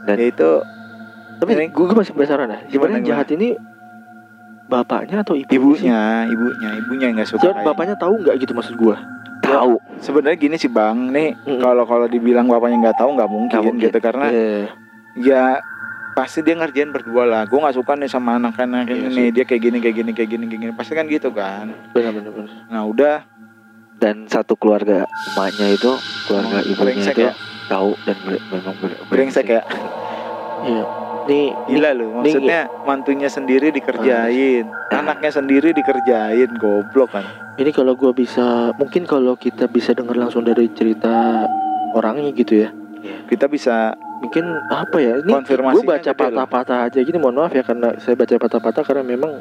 [0.00, 0.50] Dan- Ya itu
[1.40, 2.58] Tapi gue masih penasaran ya.
[2.60, 3.08] Gimana, Sebenarnya gimana?
[3.10, 3.48] jahat ini
[4.70, 5.50] bapaknya atau ibunya?
[5.50, 5.84] sih?
[5.84, 7.42] ibunya, ibunya, ibunya yang nggak suka.
[7.44, 8.96] Kayak bapaknya tahu nggak gitu maksud gue?
[9.42, 13.66] tahu Sebenarnya gini sih bang, nih kalau kalau dibilang bapaknya nggak tahu nggak mungkin, Nggak
[13.66, 13.84] mungkin.
[13.84, 14.62] gitu karena Iya.
[15.16, 15.44] ya
[16.12, 17.42] pasti dia ngerjain berdua lah.
[17.44, 19.28] Gue nggak suka nih sama anak-anak Iya ini sih.
[19.30, 21.74] dia kayak gini kayak gini kayak gini kayak gini pasti kan gitu kan.
[21.90, 22.50] Benar benar benar.
[22.68, 23.16] Nah udah
[23.96, 25.90] dan satu keluarga emaknya itu
[26.24, 27.34] keluarga Oh, ibunya itu ya.
[27.66, 29.62] tahu dan ber- memang ber- brengsek ya.
[30.64, 30.84] Iya.
[31.28, 37.22] Nih, nih Gila lu, maksudnya mantunya sendiri dikerjain, anaknya sendiri dikerjain, goblok kan.
[37.60, 41.44] ini kalau gue bisa, mungkin kalau kita bisa dengar langsung dari cerita
[41.92, 42.68] orangnya gitu ya.
[43.28, 45.16] Kita bisa Mungkin apa ya?
[45.24, 46.20] Ini gue baca loh.
[46.20, 47.16] patah-patah aja gini.
[47.16, 49.32] Mohon maaf ya karena saya baca patah-patah karena memang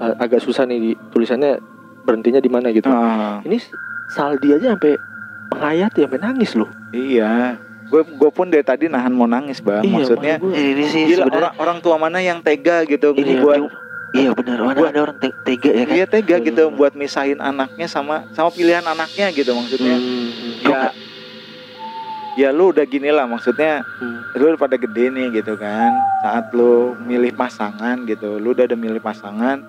[0.00, 1.60] uh, agak susah nih di, tulisannya
[2.08, 2.88] berhentinya di mana gitu.
[2.88, 3.60] Ah, Ini
[4.16, 4.96] Saldi aja sampai
[5.52, 6.70] menghayati sampai nangis loh.
[6.90, 7.60] iya.
[7.90, 9.82] Gue gue pun dari tadi nahan mau nangis bang.
[9.82, 10.34] Iya, maksudnya.
[10.38, 13.74] Eh, ini sih gila orang orang tua mana yang tega gitu ini buat cuma-
[14.10, 16.92] iya benar mana Buat- ada orang te- tega ya kan Iya tega Bener, gitu buat
[16.94, 19.94] misahin anaknya sama sama pilihan anaknya gitu maksudnya.
[19.94, 20.26] Hmm,
[20.62, 20.80] Ya
[22.36, 24.34] ya lu udah gini lah maksudnya hmm.
[24.34, 25.90] lu udah pada gede nih gitu kan.
[26.20, 29.66] Saat lu milih pasangan gitu, lu udah ada milih pasangan.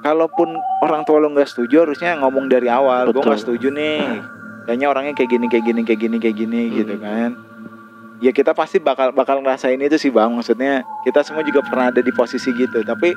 [0.00, 3.08] Kalaupun orang tua lu nggak setuju harusnya ngomong dari awal.
[3.08, 4.20] Gue nggak setuju nih.
[4.64, 6.74] Kayaknya orangnya kayak gini kayak gini kayak gini kayak gini Hmm.
[6.74, 7.30] gitu kan.
[8.18, 10.30] Ya kita pasti bakal bakal ngerasain itu sih bang.
[10.30, 12.80] Maksudnya kita semua juga pernah ada di posisi gitu.
[12.80, 13.12] Tapi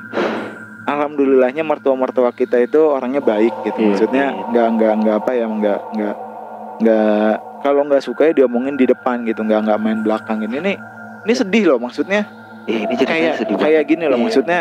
[0.84, 3.78] alhamdulillahnya mertua-mertua kita itu orangnya baik gitu.
[3.78, 4.44] Iya, Maksudnya iya.
[4.46, 6.16] nggak nggak nggak apa ya nggak nggak
[6.78, 9.40] nggak kalau nggak suka ya diomongin di depan gitu.
[9.40, 10.76] Nggak nggak main belakang ini nih.
[11.24, 12.24] Ini sedih loh maksudnya
[12.68, 14.24] Iya, ini kayak sedih kayak gini loh Iya.
[14.28, 14.60] maksudnya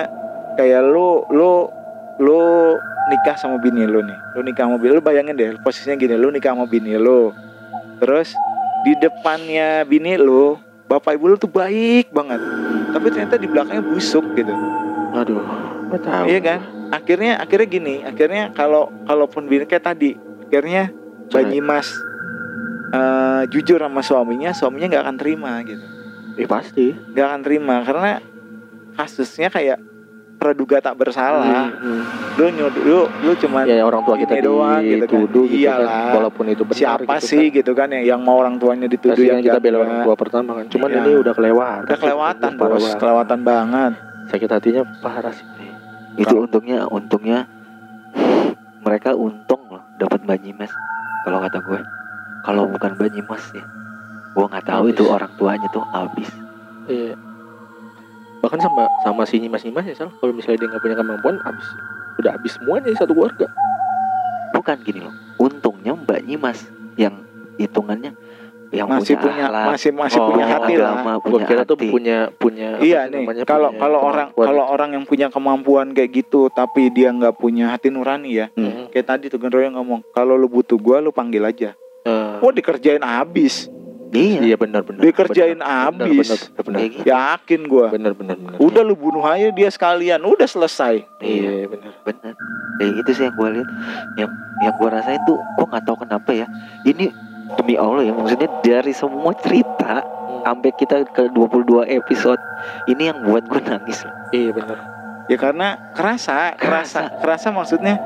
[0.56, 1.68] kayak lu lu
[2.18, 2.40] lu
[3.08, 4.18] nikah sama bini lu nih.
[4.36, 7.32] Lu nikah sama bini lu bayangin deh posisinya gini lu nikah sama bini lu.
[8.04, 8.36] Terus
[8.86, 12.40] di depannya bini lu bapak ibu lu tuh baik banget.
[12.94, 14.54] Tapi ternyata di belakangnya busuk gitu.
[15.16, 15.42] Aduh,
[15.92, 16.24] nggak tahu.
[16.30, 16.60] iya kan?
[16.94, 20.16] Akhirnya akhirnya gini akhirnya kalau kalaupun bini kayak tadi
[20.48, 20.92] akhirnya
[21.28, 21.44] Cerai.
[21.44, 21.92] Banyi Mas
[22.96, 25.86] eh, jujur sama suaminya suaminya nggak akan terima gitu.
[26.38, 26.94] Eh pasti.
[26.94, 28.12] nggak akan terima karena
[28.96, 29.78] kasusnya kayak
[30.38, 32.02] praduga tak bersalah Hmm, hmm.
[32.38, 35.10] lu nyuduh lu lu cuman Ya orang tua kita doang gitu kan.
[35.10, 35.90] dituduh gitu, Iyalah.
[35.90, 36.14] kan.
[36.16, 37.56] Walaupun itu benar siapa gitu sih kan.
[37.56, 40.52] gitu kan yang yang mau orang tuanya dituduh Kasihan yang kita bela orang tua pertama
[40.54, 40.66] kan.
[40.68, 41.00] Cuman Iya.
[41.00, 41.84] ini udah kelewatan.
[41.84, 43.94] udah kelewatan Parah bos kelewatan banget
[44.28, 45.46] Sakit hatinya parah sih.
[46.16, 47.46] itu untungnya untungnya
[48.80, 50.72] mereka untung loh dapat Banyimas
[51.22, 51.80] kalau kata gue
[52.42, 53.66] kalau bukan Banyimas ya
[54.32, 54.94] gue nggak tahu Habis.
[54.94, 56.30] itu orang tuanya tuh habis
[56.88, 57.14] Iya.
[58.48, 60.10] Bahkan sama sama si Nyimas Nyimas ya Sal.
[60.14, 61.68] Kalau misalnya dia nggak punya kemampuan, habis
[62.16, 63.48] udah habis semuanya satu keluarga.
[64.50, 65.12] bukan gini loh.
[65.38, 66.64] Untungnya Mbak Nyimas
[66.96, 67.14] yang
[67.56, 68.16] hitungannya
[68.68, 70.92] yang masih punya, punya akhlak, masih masih Oh, punya hati lah.
[70.94, 75.04] agama, punya kira tuh punya punya iya nih namanya, kalau kalau orang kalau orang yang
[75.04, 78.88] punya kemampuan kayak gitu tapi dia nggak punya hati nurani ya Hmm.
[78.90, 81.76] kayak tadi tuh Gendro yang ngomong kalau lu butuh gua lu panggil aja.
[82.04, 83.68] Eh, wah dikerjain abis
[84.10, 85.02] iya iya benar benar.
[85.02, 87.06] dikerjain benar, abis Benar benar Kayak gitu.
[87.06, 88.58] yakin gua benar benar benar.
[88.58, 91.92] udah lu bunuh aja dia sekalian udah selesai iya Iya benar.
[92.02, 92.34] bener
[92.78, 93.70] kayak itu sih yang gue lihat
[94.16, 96.46] yang yang gue rasain tuh gue nggak tahu kenapa ya
[96.84, 97.10] ini
[97.56, 100.04] demi Allah ya maksudnya dari semua cerita
[100.40, 102.40] sampai kita ke 22 episode
[102.86, 104.06] ini yang buat gue nangis.
[104.30, 104.78] Iya benar.
[105.26, 108.00] ya karena kerasa kerasa kerasa maksudnya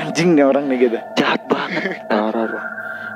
[0.00, 2.64] anjing nih orang nih gitu jahat banget Parah.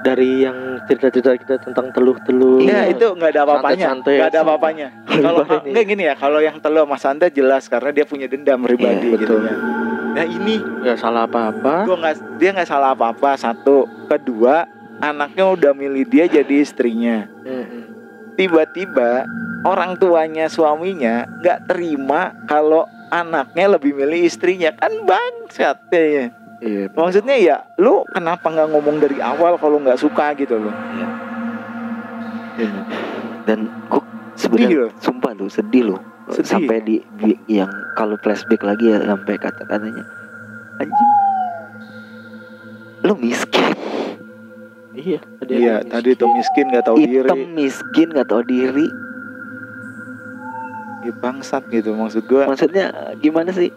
[0.04, 2.60] Dari yang cerita-cerita kita tentang teluh-teluh.
[2.60, 4.88] Iya itu nggak ada apa-apanya, nggak ada apa-apanya.
[5.24, 5.72] Kalau Gimana nih?
[5.72, 9.16] nggak gini ya, kalau yang telu Mas Anda jelas karena dia punya dendam pribadi Iya,
[9.16, 9.56] gitu kan.
[10.12, 11.74] Nah ini nggak salah apa-apa.
[11.84, 14.68] gua nggak dia nggak salah apa-apa satu, kedua
[15.00, 17.24] anaknya udah milih dia jadi istrinya.
[18.34, 19.24] Tiba-tiba
[19.62, 26.28] orang tuanya suaminya nggak terima kalau anaknya lebih milih istrinya kan bangsat ya.
[26.56, 26.86] Iya.
[26.88, 30.74] Maksudnya ya, lu kenapa nggak ngomong dari awal kalau nggak suka gitu loh?
[33.44, 34.00] dan gue
[34.34, 35.98] Sedih sebenarnya sumpah tuh sedih
[36.30, 36.46] Sedih.
[36.46, 40.00] sampai di, di- yang kalau flashback lagi ya sampai kata-katanya
[40.76, 41.10] anjing
[43.02, 43.74] lu miskin
[44.94, 45.18] Iya.
[45.36, 47.20] Tadi Iya, ada tadi tuh miskin nggak tahu diri.
[47.20, 48.86] hitam miskin nggak tahu diri
[51.02, 52.46] Ya, bangsat gitu maksud gua.
[52.46, 52.88] maksudnya
[53.18, 53.68] gimana sih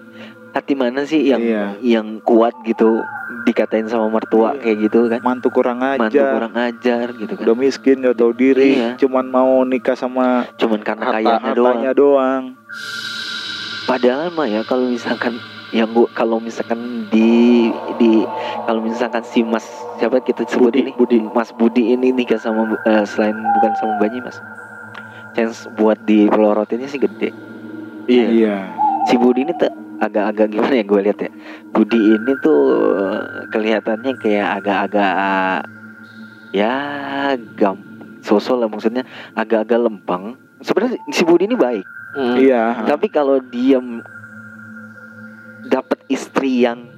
[0.57, 1.65] hati mana sih yang Iya.
[1.79, 2.99] yang kuat gitu
[3.43, 4.59] dikatain sama mertua Iya.
[4.59, 8.33] kayak gitu kan mantu kurang aja mantu kurang ajar gitu kan udah miskin gak tahu
[8.33, 8.89] diri Iya.
[8.97, 12.43] cuman mau nikah sama cuman karena harta kayaknya doang hartanya doang
[13.85, 15.37] padahal mah ya kalau misalkan
[15.69, 18.23] yang gua kalau misalkan di di
[18.63, 21.17] kalau misalkan si Mas siapa kita sebut Budi, ini Budi.
[21.27, 24.39] Mas Budi ini nikah sama eh, selain bukan sama Banyi Mas
[25.33, 27.29] chance buat di pelorotinnya sih gede
[28.07, 28.27] Iya.
[28.29, 28.55] Iya.
[29.05, 29.67] si Budi ini tuh
[29.97, 31.31] agak-agak gimana ya gue lihat ya?
[31.71, 32.61] Budi ini tuh
[32.97, 35.13] eh, kelihatannya kayak agak-agak
[36.53, 36.73] ya
[37.55, 37.77] gam
[38.21, 39.03] sosok lah maksudnya.
[39.33, 40.37] Agak-agak lempeng.
[40.61, 41.85] Sebenarnya si Budi ini baik.
[42.17, 42.33] Hmm.
[42.33, 42.81] Iya.
[42.89, 43.77] tapi kalau dia
[45.69, 46.89] dapat istri yang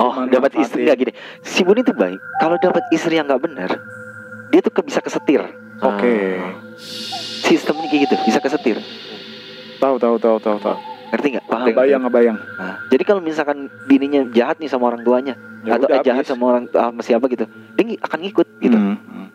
[0.00, 1.12] oh dapat istri nggak gini.
[1.44, 2.16] Si Budi tuh baik.
[2.40, 3.70] Kalau dapat istri yang nggak benar
[4.48, 5.42] dia tuh ke- bisa kesetir.
[5.82, 6.38] Oke.
[7.42, 8.78] sistemnya kayak gitu bisa kesetir
[9.82, 10.78] Tahu tahu tahu tahu tahu.
[11.12, 12.38] ngerti nggak paham Ngebayang ngebayang.
[12.56, 16.24] Nah, jadi kalau misalkan bininya jahat nih sama orang tuanya Ya atau udah, eh, jahat
[16.24, 16.30] habis.
[16.32, 18.72] sama orang sama siapa gitu, dia akan ngikut gitu.
[18.72, 19.26] Hmm, hmm.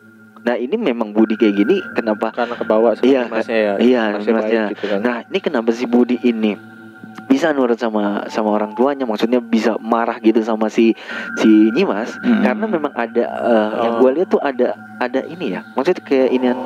[0.41, 2.33] Nah ini memang Budi kayak gini, kenapa?
[2.33, 3.73] Karena kebawa sama Iya, masnya ya.
[3.77, 4.61] iya, masnya masnya.
[4.63, 4.99] baik gitu kan.
[4.99, 6.57] Nah ini kenapa si Budi ini
[7.25, 10.97] bisa nurut sama sama orang tuanya, maksudnya bisa marah gitu sama si
[11.37, 12.41] si Nyimas, Hmm.
[12.41, 13.23] karena memang ada
[13.77, 13.99] yang Oh.
[14.01, 16.57] gue lihat tuh ada ada ini ya, maksudnya kayak inian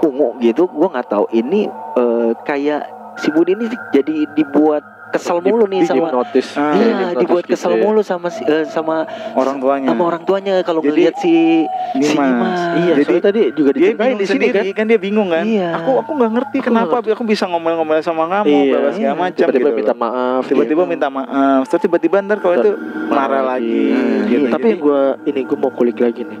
[0.00, 2.82] ungu gitu, gue nggak tahu ini eh, kayak
[3.14, 6.58] si Budi ini jadi dibuat kesel Di- mulu nih di sama hipnotis.
[6.58, 6.74] Ah.
[6.74, 7.80] Iya, Hipnotis dibuat gitu kesel ya.
[7.80, 9.86] mulu sama si, eh, sama Orang tuanya.
[9.86, 11.62] sama orang tuanya kalau ngelihat si
[11.94, 12.18] si Nimas.
[12.18, 12.60] Nimas.
[12.74, 14.64] Iya, Jadi, tadi juga dia bingung di sini kan.
[14.74, 14.84] kan.
[14.84, 15.70] dia bingung kan Iya.
[15.78, 18.98] aku aku nggak ngerti Aku kenapa nggak aku bisa ngomel-ngomel sama kamu Iya, bla segala
[18.98, 19.12] iya.
[19.14, 20.42] macam Tiba-tiba gitu minta maaf.
[20.44, 20.90] tiba-tiba gitu.
[20.90, 22.70] minta maaf terus tiba-tiba ntar kalau itu
[23.06, 23.82] marah lagi
[24.26, 24.44] gitu.
[24.44, 24.50] iya.
[24.50, 26.38] Tapi yang gue ini gue mau kulik lagi nih.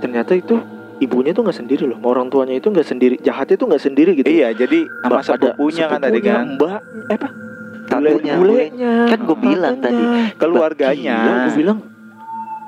[0.00, 0.58] Ternyata itu
[1.02, 4.28] ibunya tuh nggak sendiri loh, orang tuanya itu nggak sendiri, jahatnya tuh nggak sendiri gitu.
[4.30, 6.80] iya jadi sama sepupunya kan tadi kan Mbak,
[7.10, 7.28] eh apa?
[7.82, 8.94] Tatunya, bulenya.
[9.10, 10.02] Kan gua bilang tadi.
[10.38, 11.78] keluarganya Iya, gue bilang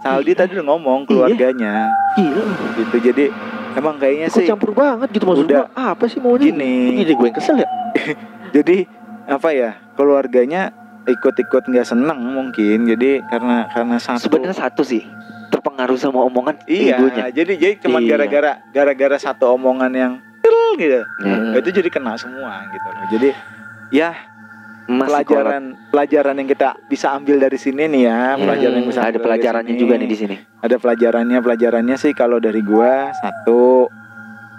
[0.05, 2.45] Saldi tadi udah ngomong keluarganya gila.
[2.77, 3.25] gitu jadi
[3.73, 5.65] emang kayaknya Kok sih campur banget gitu maksud Udah.
[5.65, 6.53] gua, apa sih maunya?
[6.53, 7.69] gini Ini gue yang kesel ya.
[8.61, 8.85] jadi
[9.25, 10.77] apa ya keluarganya
[11.09, 15.01] ikut-ikut nggak seneng mungkin jadi karena karena satu Sebenarnya satu sih
[15.75, 17.27] terpengaruh sama omongan iya ibunya.
[17.35, 18.11] jadi jadi cuman Iya.
[18.15, 20.13] gara-gara gara-gara satu omongan yang
[20.77, 21.51] gitu Hmm.
[21.53, 23.29] itu jadi kena semua gitu loh jadi
[23.91, 24.11] ya
[24.85, 29.03] Mas pelajaran pelajaran yang kita bisa ambil dari sini nih ya Hmm, pelajaran yang bisa
[29.03, 29.81] ada pelajarannya sini.
[29.81, 30.37] juga nih di sini.
[30.61, 33.91] ada pelajarannya pelajarannya sih kalau dari gua satu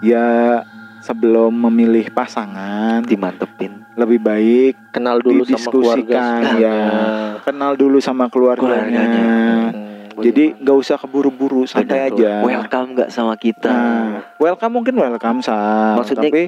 [0.02, 0.60] ya
[1.00, 3.86] sebelum memilih pasangan Dimantepin.
[3.94, 6.24] lebih baik Kenal dulu sama keluarga.
[6.54, 6.76] ya
[7.46, 9.32] kenal dulu sama keluarganya, Keluarganya.
[9.70, 13.68] hmm, jadi nggak usah keburu-buru santai aja Welcome nggak sama kita?
[13.68, 14.08] nah
[14.38, 16.42] welcome mungkin welcome sah Maksudnya- tapi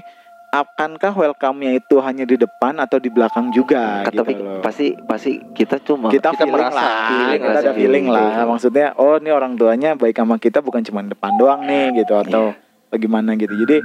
[0.48, 5.36] akankah welcome-nya itu hanya di depan atau di belakang juga gitu tapi loh pasti pasti
[5.52, 8.28] kita cuma kita, kita feeling merasa, lah, feeling, kita ada feeling feeling lah.
[8.32, 8.48] gitu.
[8.48, 12.56] Maksudnya, oh ini orang tuanya baik sama kita bukan cuma depan doang nih gitu atau
[12.88, 13.52] bagaimana gitu.
[13.60, 13.76] Jadi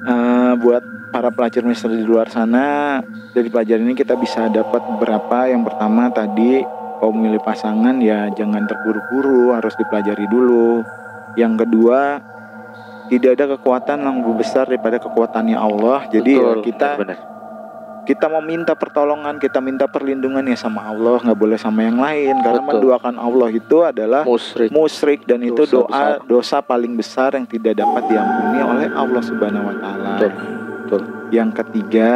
[0.00, 2.96] eh, buat para pelajar misteri di luar sana
[3.36, 5.52] dari pelajaran ini kita bisa dapat beberapa.
[5.52, 6.64] Yang pertama tadi
[7.00, 10.84] kalau memilih pasangan ya jangan terburu-buru, harus dipelajari dulu.
[11.34, 12.20] Yang kedua
[13.08, 16.06] tidak ada kekuatan yang lebih besar daripada kekuatannya Allah.
[16.12, 17.18] Jadi ya Betul, kita benar.
[18.00, 22.36] kita mau minta pertolongan, kita minta perlindungan ya sama Allah, nggak boleh sama yang lain.
[22.38, 22.70] Karena Betul.
[22.76, 24.68] mendoakan Allah itu adalah Musrik.
[24.70, 26.18] musyrik dan itu Dosa doa besar.
[26.28, 30.14] dosa paling besar yang tidak dapat diampuni oleh Allah Subhanahu wa taala.
[31.30, 32.12] Yang ketiga,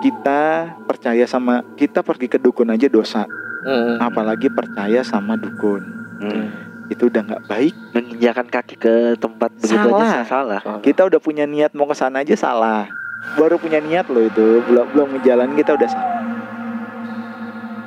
[0.00, 0.40] kita
[0.84, 3.28] percaya sama kita pergi ke dukun aja dosa,
[3.60, 4.00] Hmm.
[4.00, 5.84] apalagi percaya sama dukun.
[6.20, 6.48] Hmm.
[6.88, 7.74] Itu udah nggak baik.
[7.94, 10.00] Menginjakan kaki ke tempat begitu Salah.
[10.00, 10.60] aja salah.
[10.80, 12.88] Kita udah punya niat mau ke sana aja salah.
[13.36, 16.16] Baru punya niat loh itu, belum belum ngejalanin kita udah salah.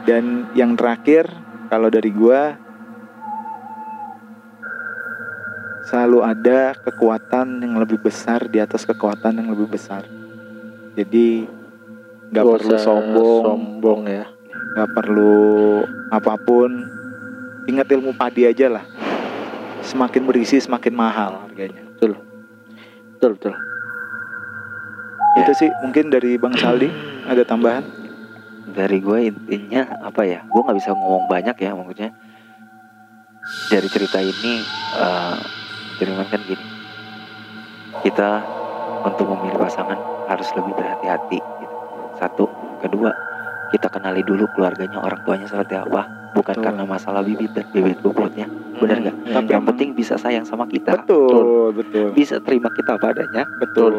[0.05, 1.25] Dan yang terakhir
[1.67, 2.53] kalau dari gua
[5.83, 10.07] selalu ada kekuatan yang lebih besar di atas kekuatan yang lebih besar.
[10.93, 11.49] Jadi
[12.33, 14.25] nggak Gak perlu sombong, sombong ya.
[14.73, 15.37] nggak perlu
[16.09, 16.71] apa pun.
[17.69, 18.83] Ingat ilmu padi aja lah.
[19.85, 21.85] Semakin berisi semakin mahal harganya.
[21.93, 22.17] Betul,
[23.37, 23.53] betul.
[25.39, 26.89] Itu sih mungkin dari Bang Saldi
[27.29, 27.85] ada tambahan.
[28.73, 30.41] Dari gue intinya apa ya?
[30.49, 32.09] Gue nggak bisa ngomong banyak ya maksudnya.
[33.69, 34.53] Dari cerita ini,
[34.97, 35.37] eh
[36.01, 36.65] Jerman kan gini.
[38.01, 38.41] Kita
[39.05, 41.39] untuk memilih pasangan harus lebih berhati-hati.
[42.23, 42.47] Satu,
[42.79, 43.11] kedua,
[43.69, 46.07] kita kenali dulu keluarganya, orang tuanya seperti apa.
[46.31, 46.63] Bukan Betul.
[46.63, 48.47] karena masalah bibit dan bibit bobotnya.
[48.79, 49.15] Benar nggak?
[49.27, 50.95] Tapi Yang penting bisa sayang sama kita.
[50.97, 53.43] Betul, betul, Bisa terima kita apa adanya.
[53.59, 53.91] betul.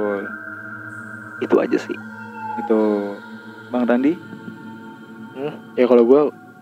[1.38, 1.94] Itu aja sih.
[2.58, 2.78] Itu
[3.68, 4.16] Bang Randi.
[5.34, 6.20] Hmm, ya kalau gue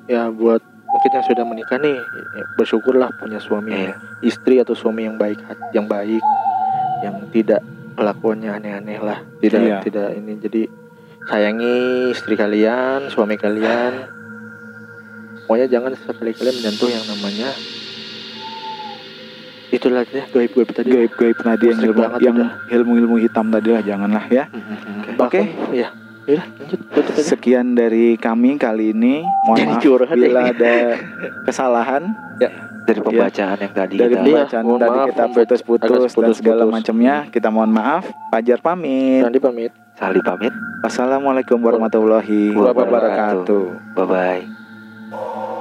[0.08, 3.94] ya buat mungkin yang sudah menikah nih ya, bersyukurlah punya suami Iya.
[4.20, 5.36] istri atau suami yang baik
[5.72, 6.24] yang baik
[7.04, 7.60] yang tidak
[7.92, 9.76] kelakuannya aneh-aneh lah tidak Iya.
[9.84, 10.62] tidak ini jadi
[11.28, 14.10] sayangi istri kalian suami kalian
[15.46, 17.50] pokoknya jangan sekali-kali menyentuh yang namanya
[19.72, 22.50] itulah ya gaib-gaib tadi gaib-gaib tadi yang ilmu yang udah.
[22.68, 24.44] ilmu-ilmu hitam tadi lah janganlah ya.
[25.16, 25.40] Bahkan, Oke.
[25.72, 25.88] ya
[26.22, 29.26] Yaudah, lanjut tutup aja Sekian dari kami kali ini.
[29.42, 30.50] Mohon Jadi maaf curhat bila ini.
[30.54, 30.74] ada
[31.42, 32.02] kesalahan
[32.82, 36.62] Dari pembacaan yang tadi dari kita Iya, pembacaan mohon tadi maaf, kita putus-putus dan segala
[36.66, 37.14] macamnya.
[37.26, 38.02] Kita mohon maaf.
[38.30, 39.22] Fajar pamit.
[39.22, 40.50] nanti pamit Sali pamit.
[40.80, 43.46] Wassalamualaikum warahmatullahi Wabarakatuh.
[43.46, 43.64] wabarakatuh.
[43.94, 45.51] Bye bye.